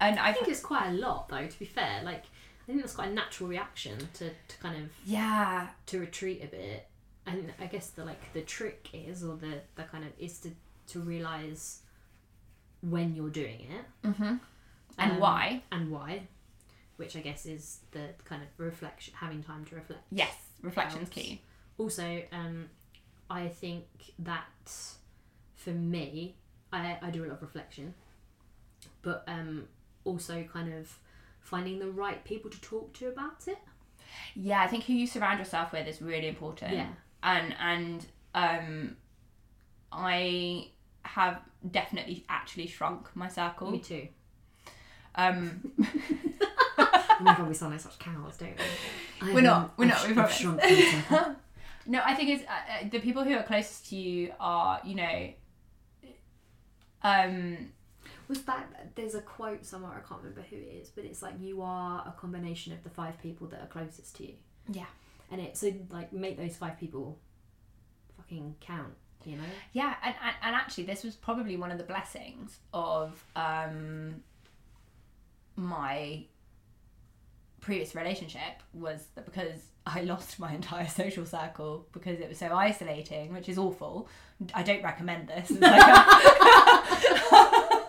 [0.00, 1.46] and I I think it's quite a lot, though.
[1.46, 2.24] To be fair, like
[2.62, 6.46] I think that's quite a natural reaction to, to kind of yeah to retreat a
[6.46, 6.86] bit.
[7.26, 10.50] And I guess the like the trick is, or the the kind of is to
[10.92, 11.80] to realize
[12.80, 14.36] when you're doing it mm-hmm.
[14.98, 16.28] and Um, why and why,
[16.98, 20.02] which I guess is the kind of reflection, having time to reflect.
[20.12, 21.14] yes reflection's helps.
[21.16, 21.42] key
[21.78, 22.68] Also, um,
[23.28, 23.84] I think
[24.18, 24.44] that
[25.54, 26.36] for me,
[26.72, 27.94] I, I do a lot of reflection,
[29.02, 29.68] but um,
[30.04, 30.98] also kind of
[31.40, 33.58] finding the right people to talk to about it.
[34.34, 36.72] Yeah, I think who you surround yourself with is really important.
[36.72, 36.88] Yeah.
[37.22, 38.96] And and um
[39.92, 40.68] I
[41.02, 43.70] have definitely actually shrunk my circle.
[43.70, 44.08] Me too.
[45.14, 45.72] Um
[46.78, 48.54] Oh my god, we sound like such cows, don't
[49.22, 49.34] we?
[49.34, 50.36] We're not, we're not, we I've promise.
[50.36, 50.60] shrunk.
[51.86, 54.94] no, I think it's uh, uh, the people who are closest to you are, you
[54.94, 55.32] know,
[57.02, 57.72] um
[58.28, 61.34] Was that there's a quote somewhere I can't remember who it is, but it's like
[61.40, 64.34] you are a combination of the five people that are closest to you,
[64.72, 64.86] yeah.
[65.30, 67.18] and it so like make those five people
[68.16, 69.42] fucking count, you know?
[69.72, 74.22] Yeah, and, and, and actually, this was probably one of the blessings of um,
[75.54, 76.24] my
[77.66, 82.52] previous relationship was that because I lost my entire social circle because it was so
[82.52, 84.08] isolating, which is awful.
[84.54, 85.50] I don't recommend this.
[85.50, 85.80] Like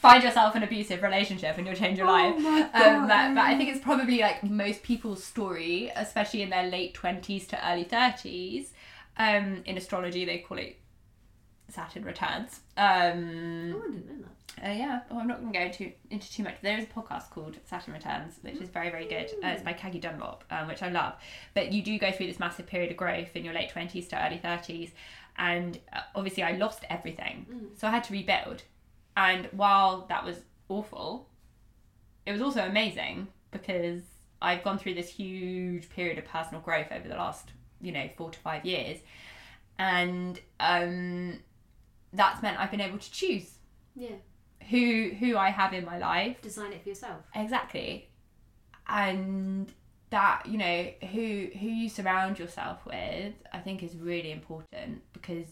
[0.00, 2.34] Find yourself an abusive relationship and you'll change your life.
[2.34, 6.92] Um, but, but I think it's probably like most people's story, especially in their late
[6.94, 8.70] 20s to early 30s.
[9.16, 10.80] Um, in astrology, they call it
[11.68, 12.60] Saturn returns.
[12.76, 14.31] Um, Oh, I didn't know that.
[14.62, 16.56] Uh, yeah, oh, I'm not going to go too, into too much.
[16.62, 19.30] There is a podcast called Saturn Returns, which is very, very good.
[19.42, 21.14] Uh, it's by Caggie Dunlop, um, which I love.
[21.54, 24.26] But you do go through this massive period of growth in your late 20s to
[24.26, 24.90] early 30s.
[25.36, 27.46] And uh, obviously, I lost everything.
[27.76, 28.62] So I had to rebuild.
[29.16, 30.36] And while that was
[30.68, 31.28] awful,
[32.26, 34.02] it was also amazing because
[34.40, 38.30] I've gone through this huge period of personal growth over the last, you know, four
[38.30, 38.98] to five years.
[39.78, 41.40] And um,
[42.12, 43.52] that's meant I've been able to choose
[43.96, 44.16] Yeah,
[44.70, 47.24] who who I have in my life design it for yourself.
[47.34, 48.08] exactly
[48.88, 49.72] and
[50.10, 55.46] that you know who who you surround yourself with I think is really important because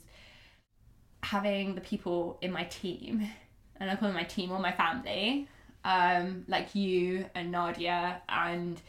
[1.23, 3.27] having the people in my team
[3.79, 5.49] and I call them my team or my family
[5.85, 8.81] um like you and Nadia and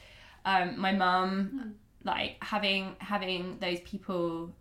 [0.46, 4.52] um my mum like having having those people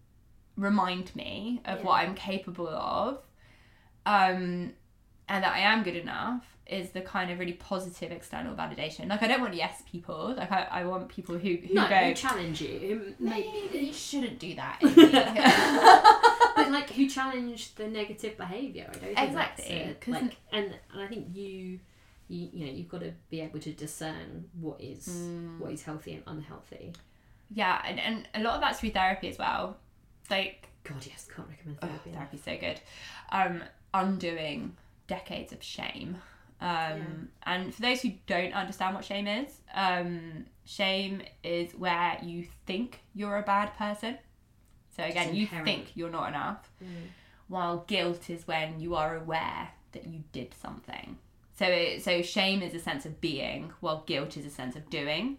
[0.56, 1.84] remind me of Yeah.
[1.86, 3.18] what I'm capable of
[4.06, 4.72] um
[5.30, 9.08] and that I am good enough is the kind of really positive external validation.
[9.08, 10.34] Like I don't want yes people.
[10.36, 13.14] Like I, I want people who, who no, go who challenge you.
[13.18, 14.78] maybe Maybe, you shouldn't do that.
[16.56, 18.86] but like who challenge the negative behaviour.
[18.88, 19.96] I don't think Exactly.
[20.00, 21.80] 'cause Like, and and I think you,
[22.28, 25.58] you, you know, you've got to be able to discern what is Mm.
[25.58, 26.92] what is healthy and unhealthy.
[27.52, 29.76] yeah, and, and a lot of that's through therapy as well.
[30.30, 32.10] Like God, yes, can't recommend oh, therapy.
[32.10, 32.30] enough.
[32.30, 32.80] therapy's so good.
[33.32, 33.62] Um,
[33.92, 34.76] undoing
[35.16, 36.10] decades of shame.
[36.60, 42.46] Um, And for those who don't understand what shame is, um, shame is where you
[42.66, 44.18] think you're a bad person.
[44.94, 46.62] So again, you think you're not enough.
[46.82, 47.08] Mm.
[47.48, 51.18] while guilt is when you are aware that you did something.
[51.58, 54.88] So it, so shame is a sense of being, while guilt is a sense of
[54.88, 55.38] doing.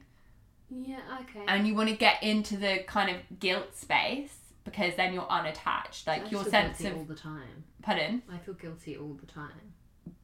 [0.70, 1.00] Yeah.
[1.22, 1.46] Okay.
[1.48, 6.08] and you want to get into the kind of guilt space because then you're unattached.
[6.08, 7.64] I Like your feel sense guilty of all the time.
[7.82, 9.74] pardon, I feel guilty all the time.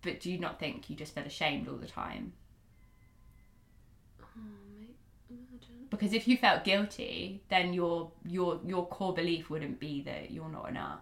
[0.02, 2.34] but do you not think you just feel ashamed all the time?
[4.22, 4.26] Oh,
[4.80, 4.96] mate.
[5.90, 10.50] Because if you felt guilty, then your your your core belief wouldn't be that you're
[10.50, 11.00] not enough.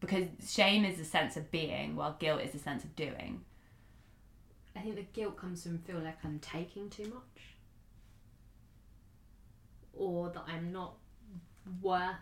[0.00, 3.44] Because shame is a sense of being, while guilt is a sense of doing.
[4.74, 7.42] I think the guilt comes from feel like I'm taking too much,
[9.92, 10.94] or that I'm not
[11.80, 12.16] worth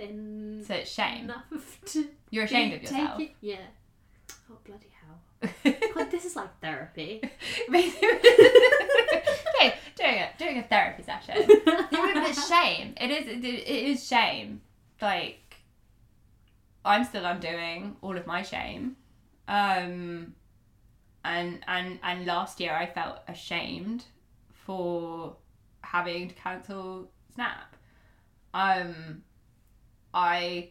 [0.00, 1.24] en- So it's shame.
[1.24, 1.44] enough
[1.86, 3.20] to You're ashamed of take yourself.
[3.20, 3.30] it.
[3.40, 3.56] Yeah.
[4.50, 5.74] Oh bloody hell!
[5.94, 7.20] God, this is like therapy.
[7.68, 7.90] Okay,
[9.96, 11.34] doing it, doing a therapy session.
[11.48, 12.94] It's shame.
[13.00, 13.26] It is.
[13.28, 14.60] It, it is shame.
[15.00, 15.56] Like,
[16.84, 18.96] I'm still undoing all of my shame.
[19.46, 20.34] Um,
[21.24, 24.04] and and and last year I felt ashamed
[24.52, 25.36] for
[25.82, 27.76] having to cancel Snap.
[28.54, 29.22] Um,
[30.12, 30.70] I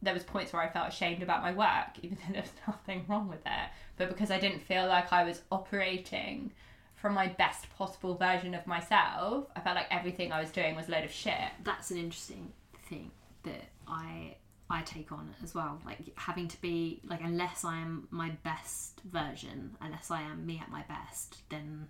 [0.00, 3.04] there was points where I felt ashamed about my work, even though there was nothing
[3.08, 3.70] wrong with it.
[3.96, 6.52] But because I didn't feel like I was operating
[6.94, 10.88] from my best possible version of myself, I felt like everything I was doing was
[10.88, 11.50] a load of shit.
[11.64, 12.52] That's an interesting
[12.88, 13.10] thing
[13.44, 14.36] that I
[14.70, 15.80] I take on as well.
[15.84, 20.60] Like having to be like unless I am my best version, unless I am me
[20.62, 21.88] at my best, then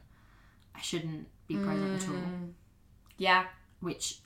[0.75, 2.15] I shouldn't be present at all.
[2.15, 2.53] Mm.
[3.17, 3.47] Yeah.
[3.81, 4.19] Which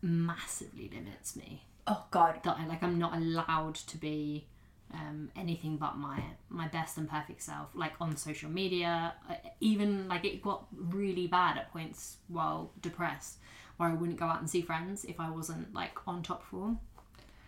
[0.00, 1.64] massively limits me.
[1.88, 2.40] Oh God.
[2.44, 4.46] That I like I'm not allowed to be
[4.94, 7.68] um, anything but my my best and perfect self.
[7.74, 13.38] Like on social media, uh, even like it got really bad at points while depressed,
[13.76, 16.78] where I wouldn't go out and see friends if I wasn't like on top form.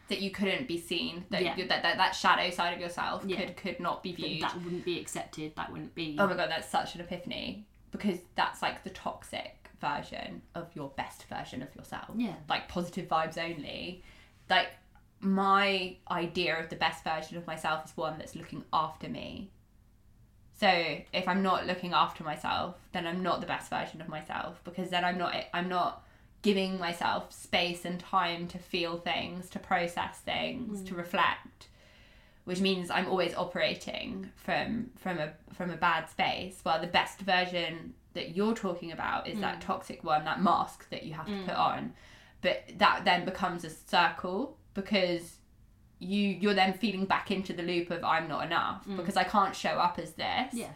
[0.09, 1.25] That you couldn't be seen.
[1.31, 1.57] That Yeah.
[1.57, 3.37] you, that, that that shadow side of yourself Yeah.
[3.45, 4.43] could could not be That, viewed.
[4.43, 5.55] that wouldn't be accepted.
[5.57, 6.17] That wouldn't be.
[6.19, 10.89] Oh my god, that's such an epiphany because that's like the toxic version of your
[10.97, 12.11] best version of yourself.
[12.17, 12.35] Yeah.
[12.49, 14.03] Like positive vibes only.
[14.51, 14.69] Like
[15.21, 19.51] my idea of the best version of myself is one that's looking after me.
[20.59, 24.61] So if I'm not looking after myself, then I'm not the best version of myself
[24.65, 26.05] because then I'm not I'm not
[26.43, 30.99] giving myself space and time to feel things, to process things, to hmm.
[30.99, 31.69] reflect
[32.45, 36.59] which means I'm always operating from from a from a bad space.
[36.65, 39.61] While the best version that you're talking about is that hmm.
[39.61, 41.61] toxic one, that mask that you have to put hmm.
[41.61, 41.93] on.
[42.43, 45.37] But that then becomes a circle because
[45.99, 48.97] you you're then feeding back into the loop of I'm not enough mm.
[48.97, 50.55] because I can't show up as this.
[50.55, 50.71] Yeah.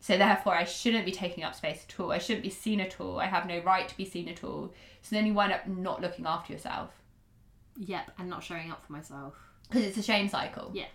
[0.00, 2.10] So therefore I shouldn't be taking up space at all.
[2.10, 3.20] I shouldn't be seen at all.
[3.20, 4.72] I have no right to be seen at all.
[5.02, 6.90] So then you wind up not looking after yourself
[7.76, 9.34] Yep, and not showing up for myself.
[9.68, 10.70] because it's a shame cycle.
[10.74, 10.86] Yeah.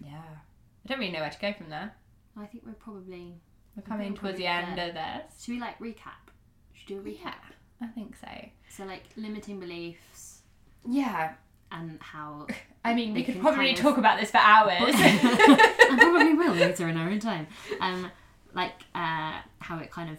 [0.00, 0.20] Yeah.
[0.20, 1.92] I don't really know where to go from there.
[2.36, 3.40] I think we're probably.
[3.76, 4.88] We're coming towards the end there.
[4.88, 5.42] of this.
[5.42, 6.30] Should we like recap?
[6.74, 7.54] Should we do a recap?
[7.82, 8.28] I think so.
[8.68, 10.40] So like limiting beliefs
[10.88, 11.34] Yeah.
[11.70, 12.46] and how
[12.84, 14.94] I mean, we could probably kind of- talk about this for hours.
[14.94, 15.20] and
[16.00, 17.46] probably will later in our own time.
[17.80, 18.10] Um,
[18.54, 20.18] like uh, how it kind of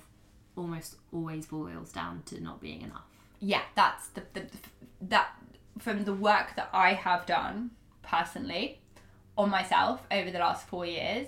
[0.56, 3.06] almost always boils down to not being enough.
[3.40, 4.58] yeah, that's the, the, the
[5.10, 5.30] that
[5.80, 7.72] from the work that I have done
[8.04, 8.80] personally
[9.38, 11.28] on myself over the last four years.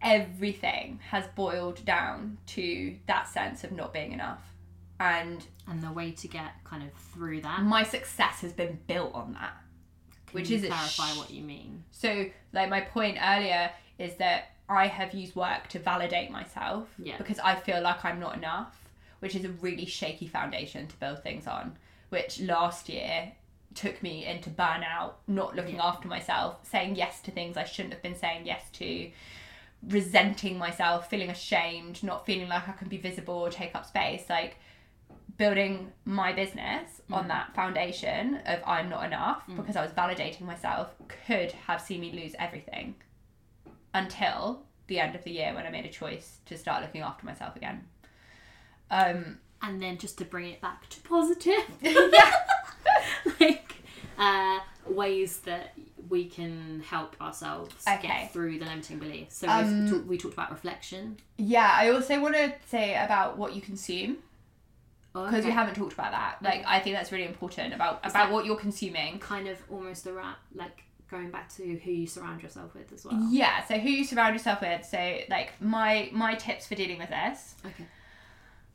[0.00, 4.40] Everything has boiled down to that sense of not being enough,
[5.00, 7.62] and And the way to get kind of through that.
[7.62, 9.56] my success has been built on that.
[10.26, 11.84] Can which you is clarify sh- what you mean?
[11.90, 17.16] So, like my point earlier is that I have used work to validate myself Yeah.
[17.16, 18.76] because I feel like I'm not enough,
[19.20, 21.76] which is a really shaky foundation to build things on.
[22.10, 23.32] Which last year
[23.74, 25.86] took me into burnout, not looking Yeah.
[25.86, 29.10] after myself, saying yes to things I shouldn't have been saying yes to,
[29.86, 34.28] resenting myself, feeling ashamed, not feeling like I can be visible or take up space.
[34.28, 34.56] Like
[35.38, 40.88] building my business on that foundation of I'm not enough because I was validating myself
[41.26, 42.96] could have seen me lose everything
[43.94, 47.24] until the end of the year when I made a choice to start looking after
[47.24, 47.86] myself again.
[48.90, 52.32] Um, And then just to bring it back to positive, yeah.
[53.40, 53.74] like
[54.18, 55.74] uh, ways that
[56.08, 58.08] we can help ourselves Okay.
[58.08, 59.36] get through the limiting beliefs.
[59.36, 61.18] So Um, we talked about reflection.
[61.36, 64.18] Yeah, I also want to say about what you consume
[65.14, 65.58] Oh, because we okay.
[65.58, 66.36] haven't talked about that.
[66.42, 69.18] Like, I think that's really important about about what you're consuming.
[69.18, 73.18] kind of almost around like going back to who you surround yourself with as well.
[73.30, 74.84] Yeah, so who you surround yourself with.
[74.84, 77.86] So, like, my my tips for dealing with this Okay.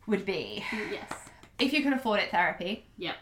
[0.08, 1.12] would be Yes.
[1.60, 2.86] if you can afford it, therapy.
[2.98, 3.14] Yeah.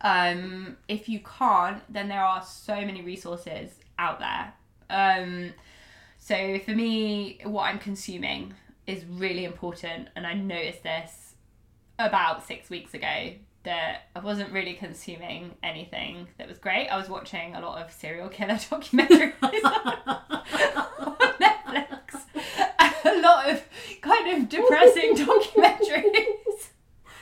[0.00, 4.52] Um, if you can't, then there are so many resources out there.
[4.90, 5.52] Um,
[6.18, 8.54] so for me, what I'm consuming
[8.86, 11.27] is really important, and I noticed this
[11.98, 13.32] about six weeks ago
[13.64, 16.88] that I wasn't really consuming anything that was great.
[16.88, 22.14] I was watching a lot of serial killer documentaries on Netflix,
[23.04, 23.62] a lot of
[24.00, 26.68] kind of depressing documentaries.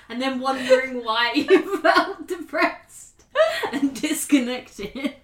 [0.08, 3.24] and then wondering why you felt depressed
[3.72, 5.16] and disconnected.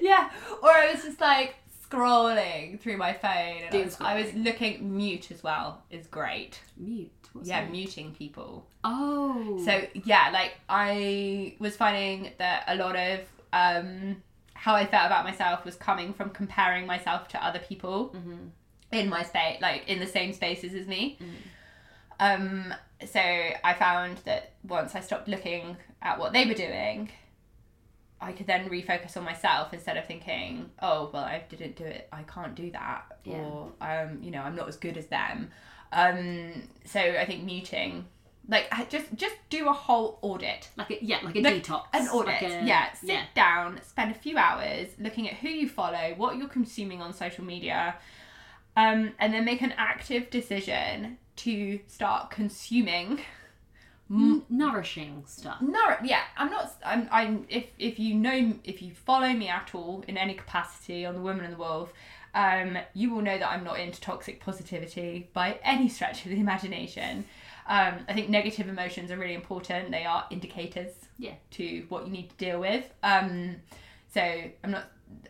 [0.00, 0.30] Yeah,
[0.62, 1.56] or I was just like
[1.90, 5.82] scrolling through my phone, and I was, I was looking mute as well.
[5.90, 6.60] Is great.
[6.76, 7.10] Mute.
[7.38, 7.70] What's yeah, that?
[7.70, 8.66] muting people.
[8.84, 9.60] Oh.
[9.64, 13.20] So yeah, like I was finding that a lot of
[13.52, 14.22] um,
[14.54, 18.50] how I felt about myself was coming from comparing myself to other people Mhm.
[18.92, 21.18] in my space, like in the same spaces as me.
[21.20, 21.34] Mhm.
[22.20, 22.74] Um,
[23.06, 27.10] so I found that once I stopped looking at what they were doing,
[28.20, 32.08] I could then refocus on myself instead of thinking, oh well, I didn't do it,
[32.12, 33.36] I can't do that, Yeah.
[33.36, 35.52] or um, you know, I'm not as good as them.
[35.92, 38.04] Um, so I think muting,
[38.48, 41.84] like just just do a whole audit, like a, yeah, like a Like detox.
[41.92, 42.42] an audit.
[42.42, 43.24] Like a- yeah, sit yeah.
[43.34, 47.44] down, spend a few hours looking at who you follow, what you're consuming on social
[47.44, 47.96] media,
[48.76, 53.20] um, and then make an active decision to start consuming.
[54.10, 55.60] Nourishing stuff.
[55.60, 56.72] No, yeah, I'm not.
[56.82, 57.08] I'm.
[57.12, 57.44] I'm.
[57.50, 61.20] If if you know, if you follow me at all in any capacity on the
[61.20, 61.92] Woman and the Wolf,
[62.38, 66.38] um, you will know that I'm not into toxic positivity by any stretch of the
[66.38, 67.24] imagination.
[67.66, 69.90] Um, I think negative emotions are really important.
[69.90, 71.34] They are indicators Yeah.
[71.52, 72.84] to what you need to deal with.
[73.02, 73.56] Um,
[74.14, 74.20] so
[74.64, 74.84] I'm not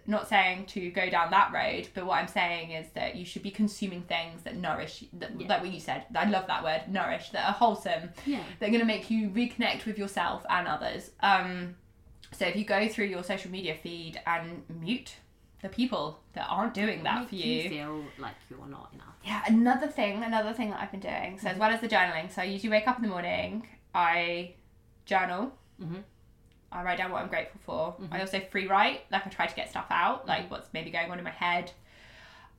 [0.07, 3.45] not saying to go down that road, but what I'm saying is that you should
[3.45, 5.47] be consuming things that nourish, that, Yeah.
[5.47, 6.05] like what you said.
[6.17, 8.43] I love that word, nourish, that are wholesome, Yeah.
[8.59, 11.13] they're going to make you reconnect with yourself and others.
[11.21, 11.77] Um,
[12.33, 15.15] so if you go through your social media feed and mute
[15.63, 17.69] the people that aren't doing that Make for you you.
[17.69, 19.15] feel like you're not enough.
[19.25, 21.39] Yeah, another thing, another thing that I've been doing.
[21.41, 24.55] So as well as the journaling, so I usually wake up in the morning, I
[25.05, 25.53] journal.
[25.81, 26.03] Mhm.
[26.71, 27.97] I write down what I'm grateful for.
[28.05, 28.09] Mhm.
[28.15, 31.11] I also free write, like I try to get stuff out, like what's maybe going
[31.11, 31.73] on in my head.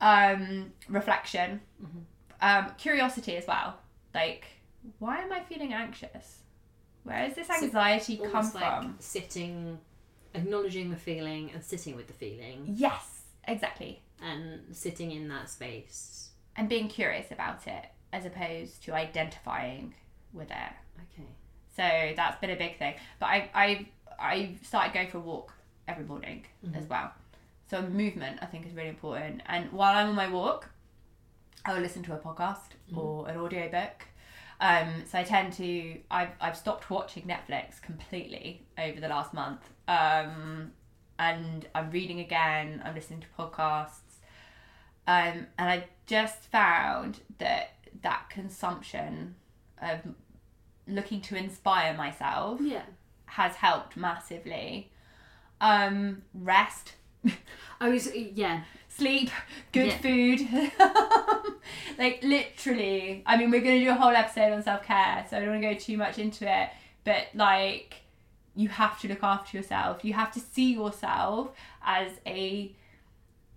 [0.00, 2.04] Um, reflection, Mhm.
[2.40, 3.78] um, curiosity as well.
[4.14, 4.46] Like,
[4.98, 6.42] why am I feeling anxious?
[7.04, 8.96] Where does this So anxiety come Almost like from?
[8.98, 9.78] sitting,
[10.34, 14.02] acknowledging the feeling and sitting with the feeling Yes, exactly.
[14.22, 16.30] and sitting in that space.
[16.56, 19.94] And being curious about it as opposed to identifying
[20.32, 20.72] with it.
[21.12, 21.28] Okay.
[21.76, 22.94] So that's been a big thing.
[23.18, 23.86] But I I
[24.18, 25.52] I started going for a walk
[25.88, 26.76] every morning mm-hmm.
[26.76, 27.12] as well.
[27.70, 29.42] So movement I think is really important.
[29.46, 30.68] And while I'm on my walk,
[31.64, 32.98] I will listen to a podcast mm-hmm.
[32.98, 34.06] or an audiobook.
[34.60, 39.60] Um, so I tend to I've I've stopped watching Netflix completely over the last month.
[39.88, 40.72] Um,
[41.18, 43.98] and I'm reading again, I'm listening to podcasts.
[45.06, 49.34] Um, and I just found that that consumption
[49.82, 50.00] of
[50.86, 52.82] looking to inspire myself Yeah.
[53.26, 54.90] has helped massively.
[55.60, 56.94] Um, rest,
[57.80, 58.62] I was yeah.
[59.00, 59.30] Sleep,
[59.72, 59.98] good Yeah.
[60.04, 60.38] food.
[61.98, 65.40] like literally, I mean, we're gonna do a whole episode on self care, so I
[65.40, 66.68] don't want to go too much into it.
[67.04, 68.02] But like,
[68.54, 70.04] you have to look after yourself.
[70.04, 71.52] You have to see yourself
[71.84, 72.74] as a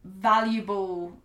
[0.03, 1.17] valuable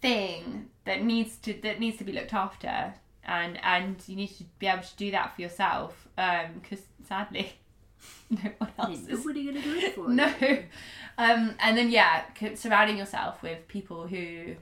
[0.00, 4.44] thing that needs to that needs to be looked after, and and you need to
[4.58, 6.08] be able to do that for yourself.
[6.18, 7.52] Um, because sadly,
[8.30, 10.32] no one else is Nobody gonna do it for no.
[11.18, 14.56] Um, and then yeah, surrounding yourself with people who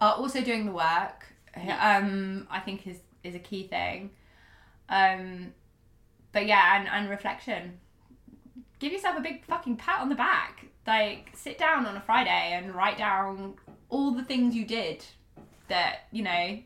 [0.00, 1.26] are also doing the work.
[1.56, 4.10] Um, I think is is a key thing.
[4.88, 5.52] Um,
[6.32, 7.78] but yeah, and and reflection.
[8.78, 10.66] Give yourself a big fucking pat on the back.
[10.86, 13.54] Like sit down on a Friday and write down
[13.88, 15.04] all the things you did.
[15.68, 16.58] That you know.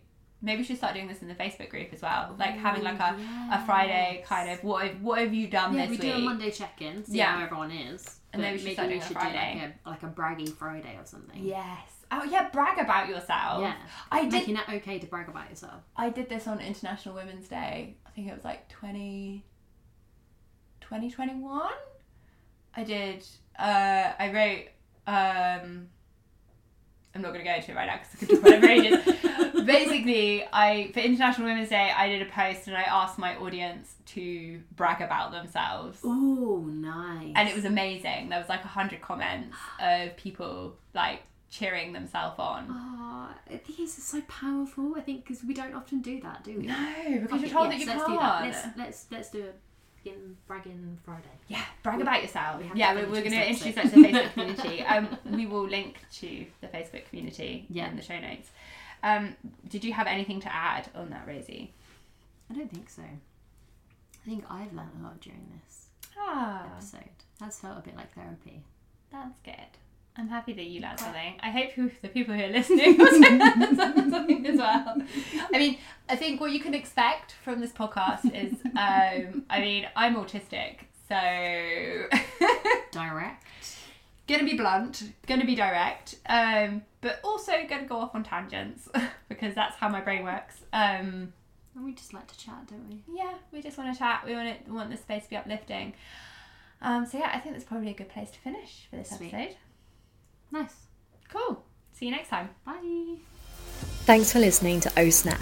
[0.44, 2.36] Maybe we should start doing this in the Facebook group as well.
[2.38, 3.16] Like having like a,
[3.50, 6.14] a Friday kind of what have, what have you done Yeah, this we week?
[6.14, 7.36] We do a Monday check-in, see Yeah.
[7.36, 8.20] how everyone is.
[8.32, 9.54] And then we should start doing a Friday.
[9.54, 11.42] do like a, like a braggy Friday or something.
[11.42, 11.88] Yes.
[12.10, 13.62] Oh yeah, brag about yourself.
[13.62, 13.74] Yeah.
[14.12, 15.80] I did Making it okay to brag about yourself.
[15.96, 17.96] I did this on International Women's Day.
[18.06, 19.44] I think it was like 20
[20.82, 21.62] 2021.
[22.76, 23.24] I did
[23.58, 24.66] uh I wrote
[25.06, 25.88] um
[27.14, 29.04] I'm not going to go into it right now because I could talk about it
[29.04, 29.64] for ages.
[29.64, 33.94] Basically, I for International Women's Day, I did a post and I asked my audience
[34.06, 36.00] to brag about themselves.
[36.04, 37.32] Oh, nice.
[37.36, 38.28] and it was amazing.
[38.28, 42.66] There was like a hundred comments of people like cheering themselves on.
[42.68, 43.28] Oh,
[43.66, 44.94] these are so powerful.
[44.96, 46.66] I think because we don't often do that, do we?
[46.66, 48.08] No, because you're told yes, that you let's can't.
[48.08, 48.44] do that.
[48.44, 49.52] Let's let's let's do a
[50.06, 51.22] in bragging Friday.
[51.48, 52.60] Yeah, brag about yourself.
[52.60, 54.82] we Yeah, we're, we're going to introduce that to the Facebook community.
[54.82, 57.88] Um, we will link to the Facebook community Yeah.
[57.90, 58.50] in the show notes.
[59.02, 59.36] Um,
[59.68, 61.72] did you have anything to add on that, Rosie?
[62.50, 63.02] I don't think so.
[63.02, 65.86] I think I've learned a lot during this
[66.18, 67.02] Ah, episode.
[67.40, 68.62] That's felt a bit like therapy.
[69.12, 69.54] that's good.
[70.16, 71.34] I'm happy that you learned something.
[71.42, 74.96] I hope who, the people who are listening also learned something as well.
[75.52, 79.86] I mean, I think what you can expect from this podcast is, um, I mean,
[79.96, 80.76] I'm autistic,
[81.08, 81.16] so
[82.92, 83.44] Direct.
[84.28, 88.88] gonna be blunt, gonna be direct, um, but also gonna go off on tangents
[89.28, 90.58] because that's how my brain works.
[90.72, 91.32] Um,
[91.74, 93.02] And we just like to chat, don't we?
[93.16, 94.22] yeah, we just want to chat.
[94.24, 95.94] We want it, want the space to be uplifting.
[96.80, 99.32] Um, so yeah, I think that's probably a good place to finish for this Sweet.
[99.34, 99.56] episode.
[100.54, 100.86] Nice.
[101.30, 101.64] Cool.
[101.94, 102.48] See you next time.
[102.64, 103.16] Bye.
[104.06, 105.40] Thanks for listening to Oh Snap.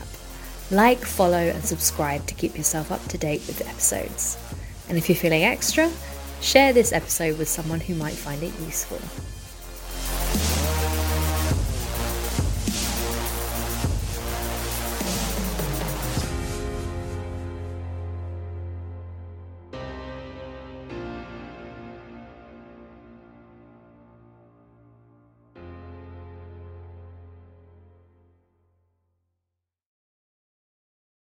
[0.71, 4.39] Like, follow, and subscribe to keep yourself up to date with the episodes.
[4.89, 5.93] And if you're feeling extra,
[6.41, 9.01] share this episode with someone who might find it useful.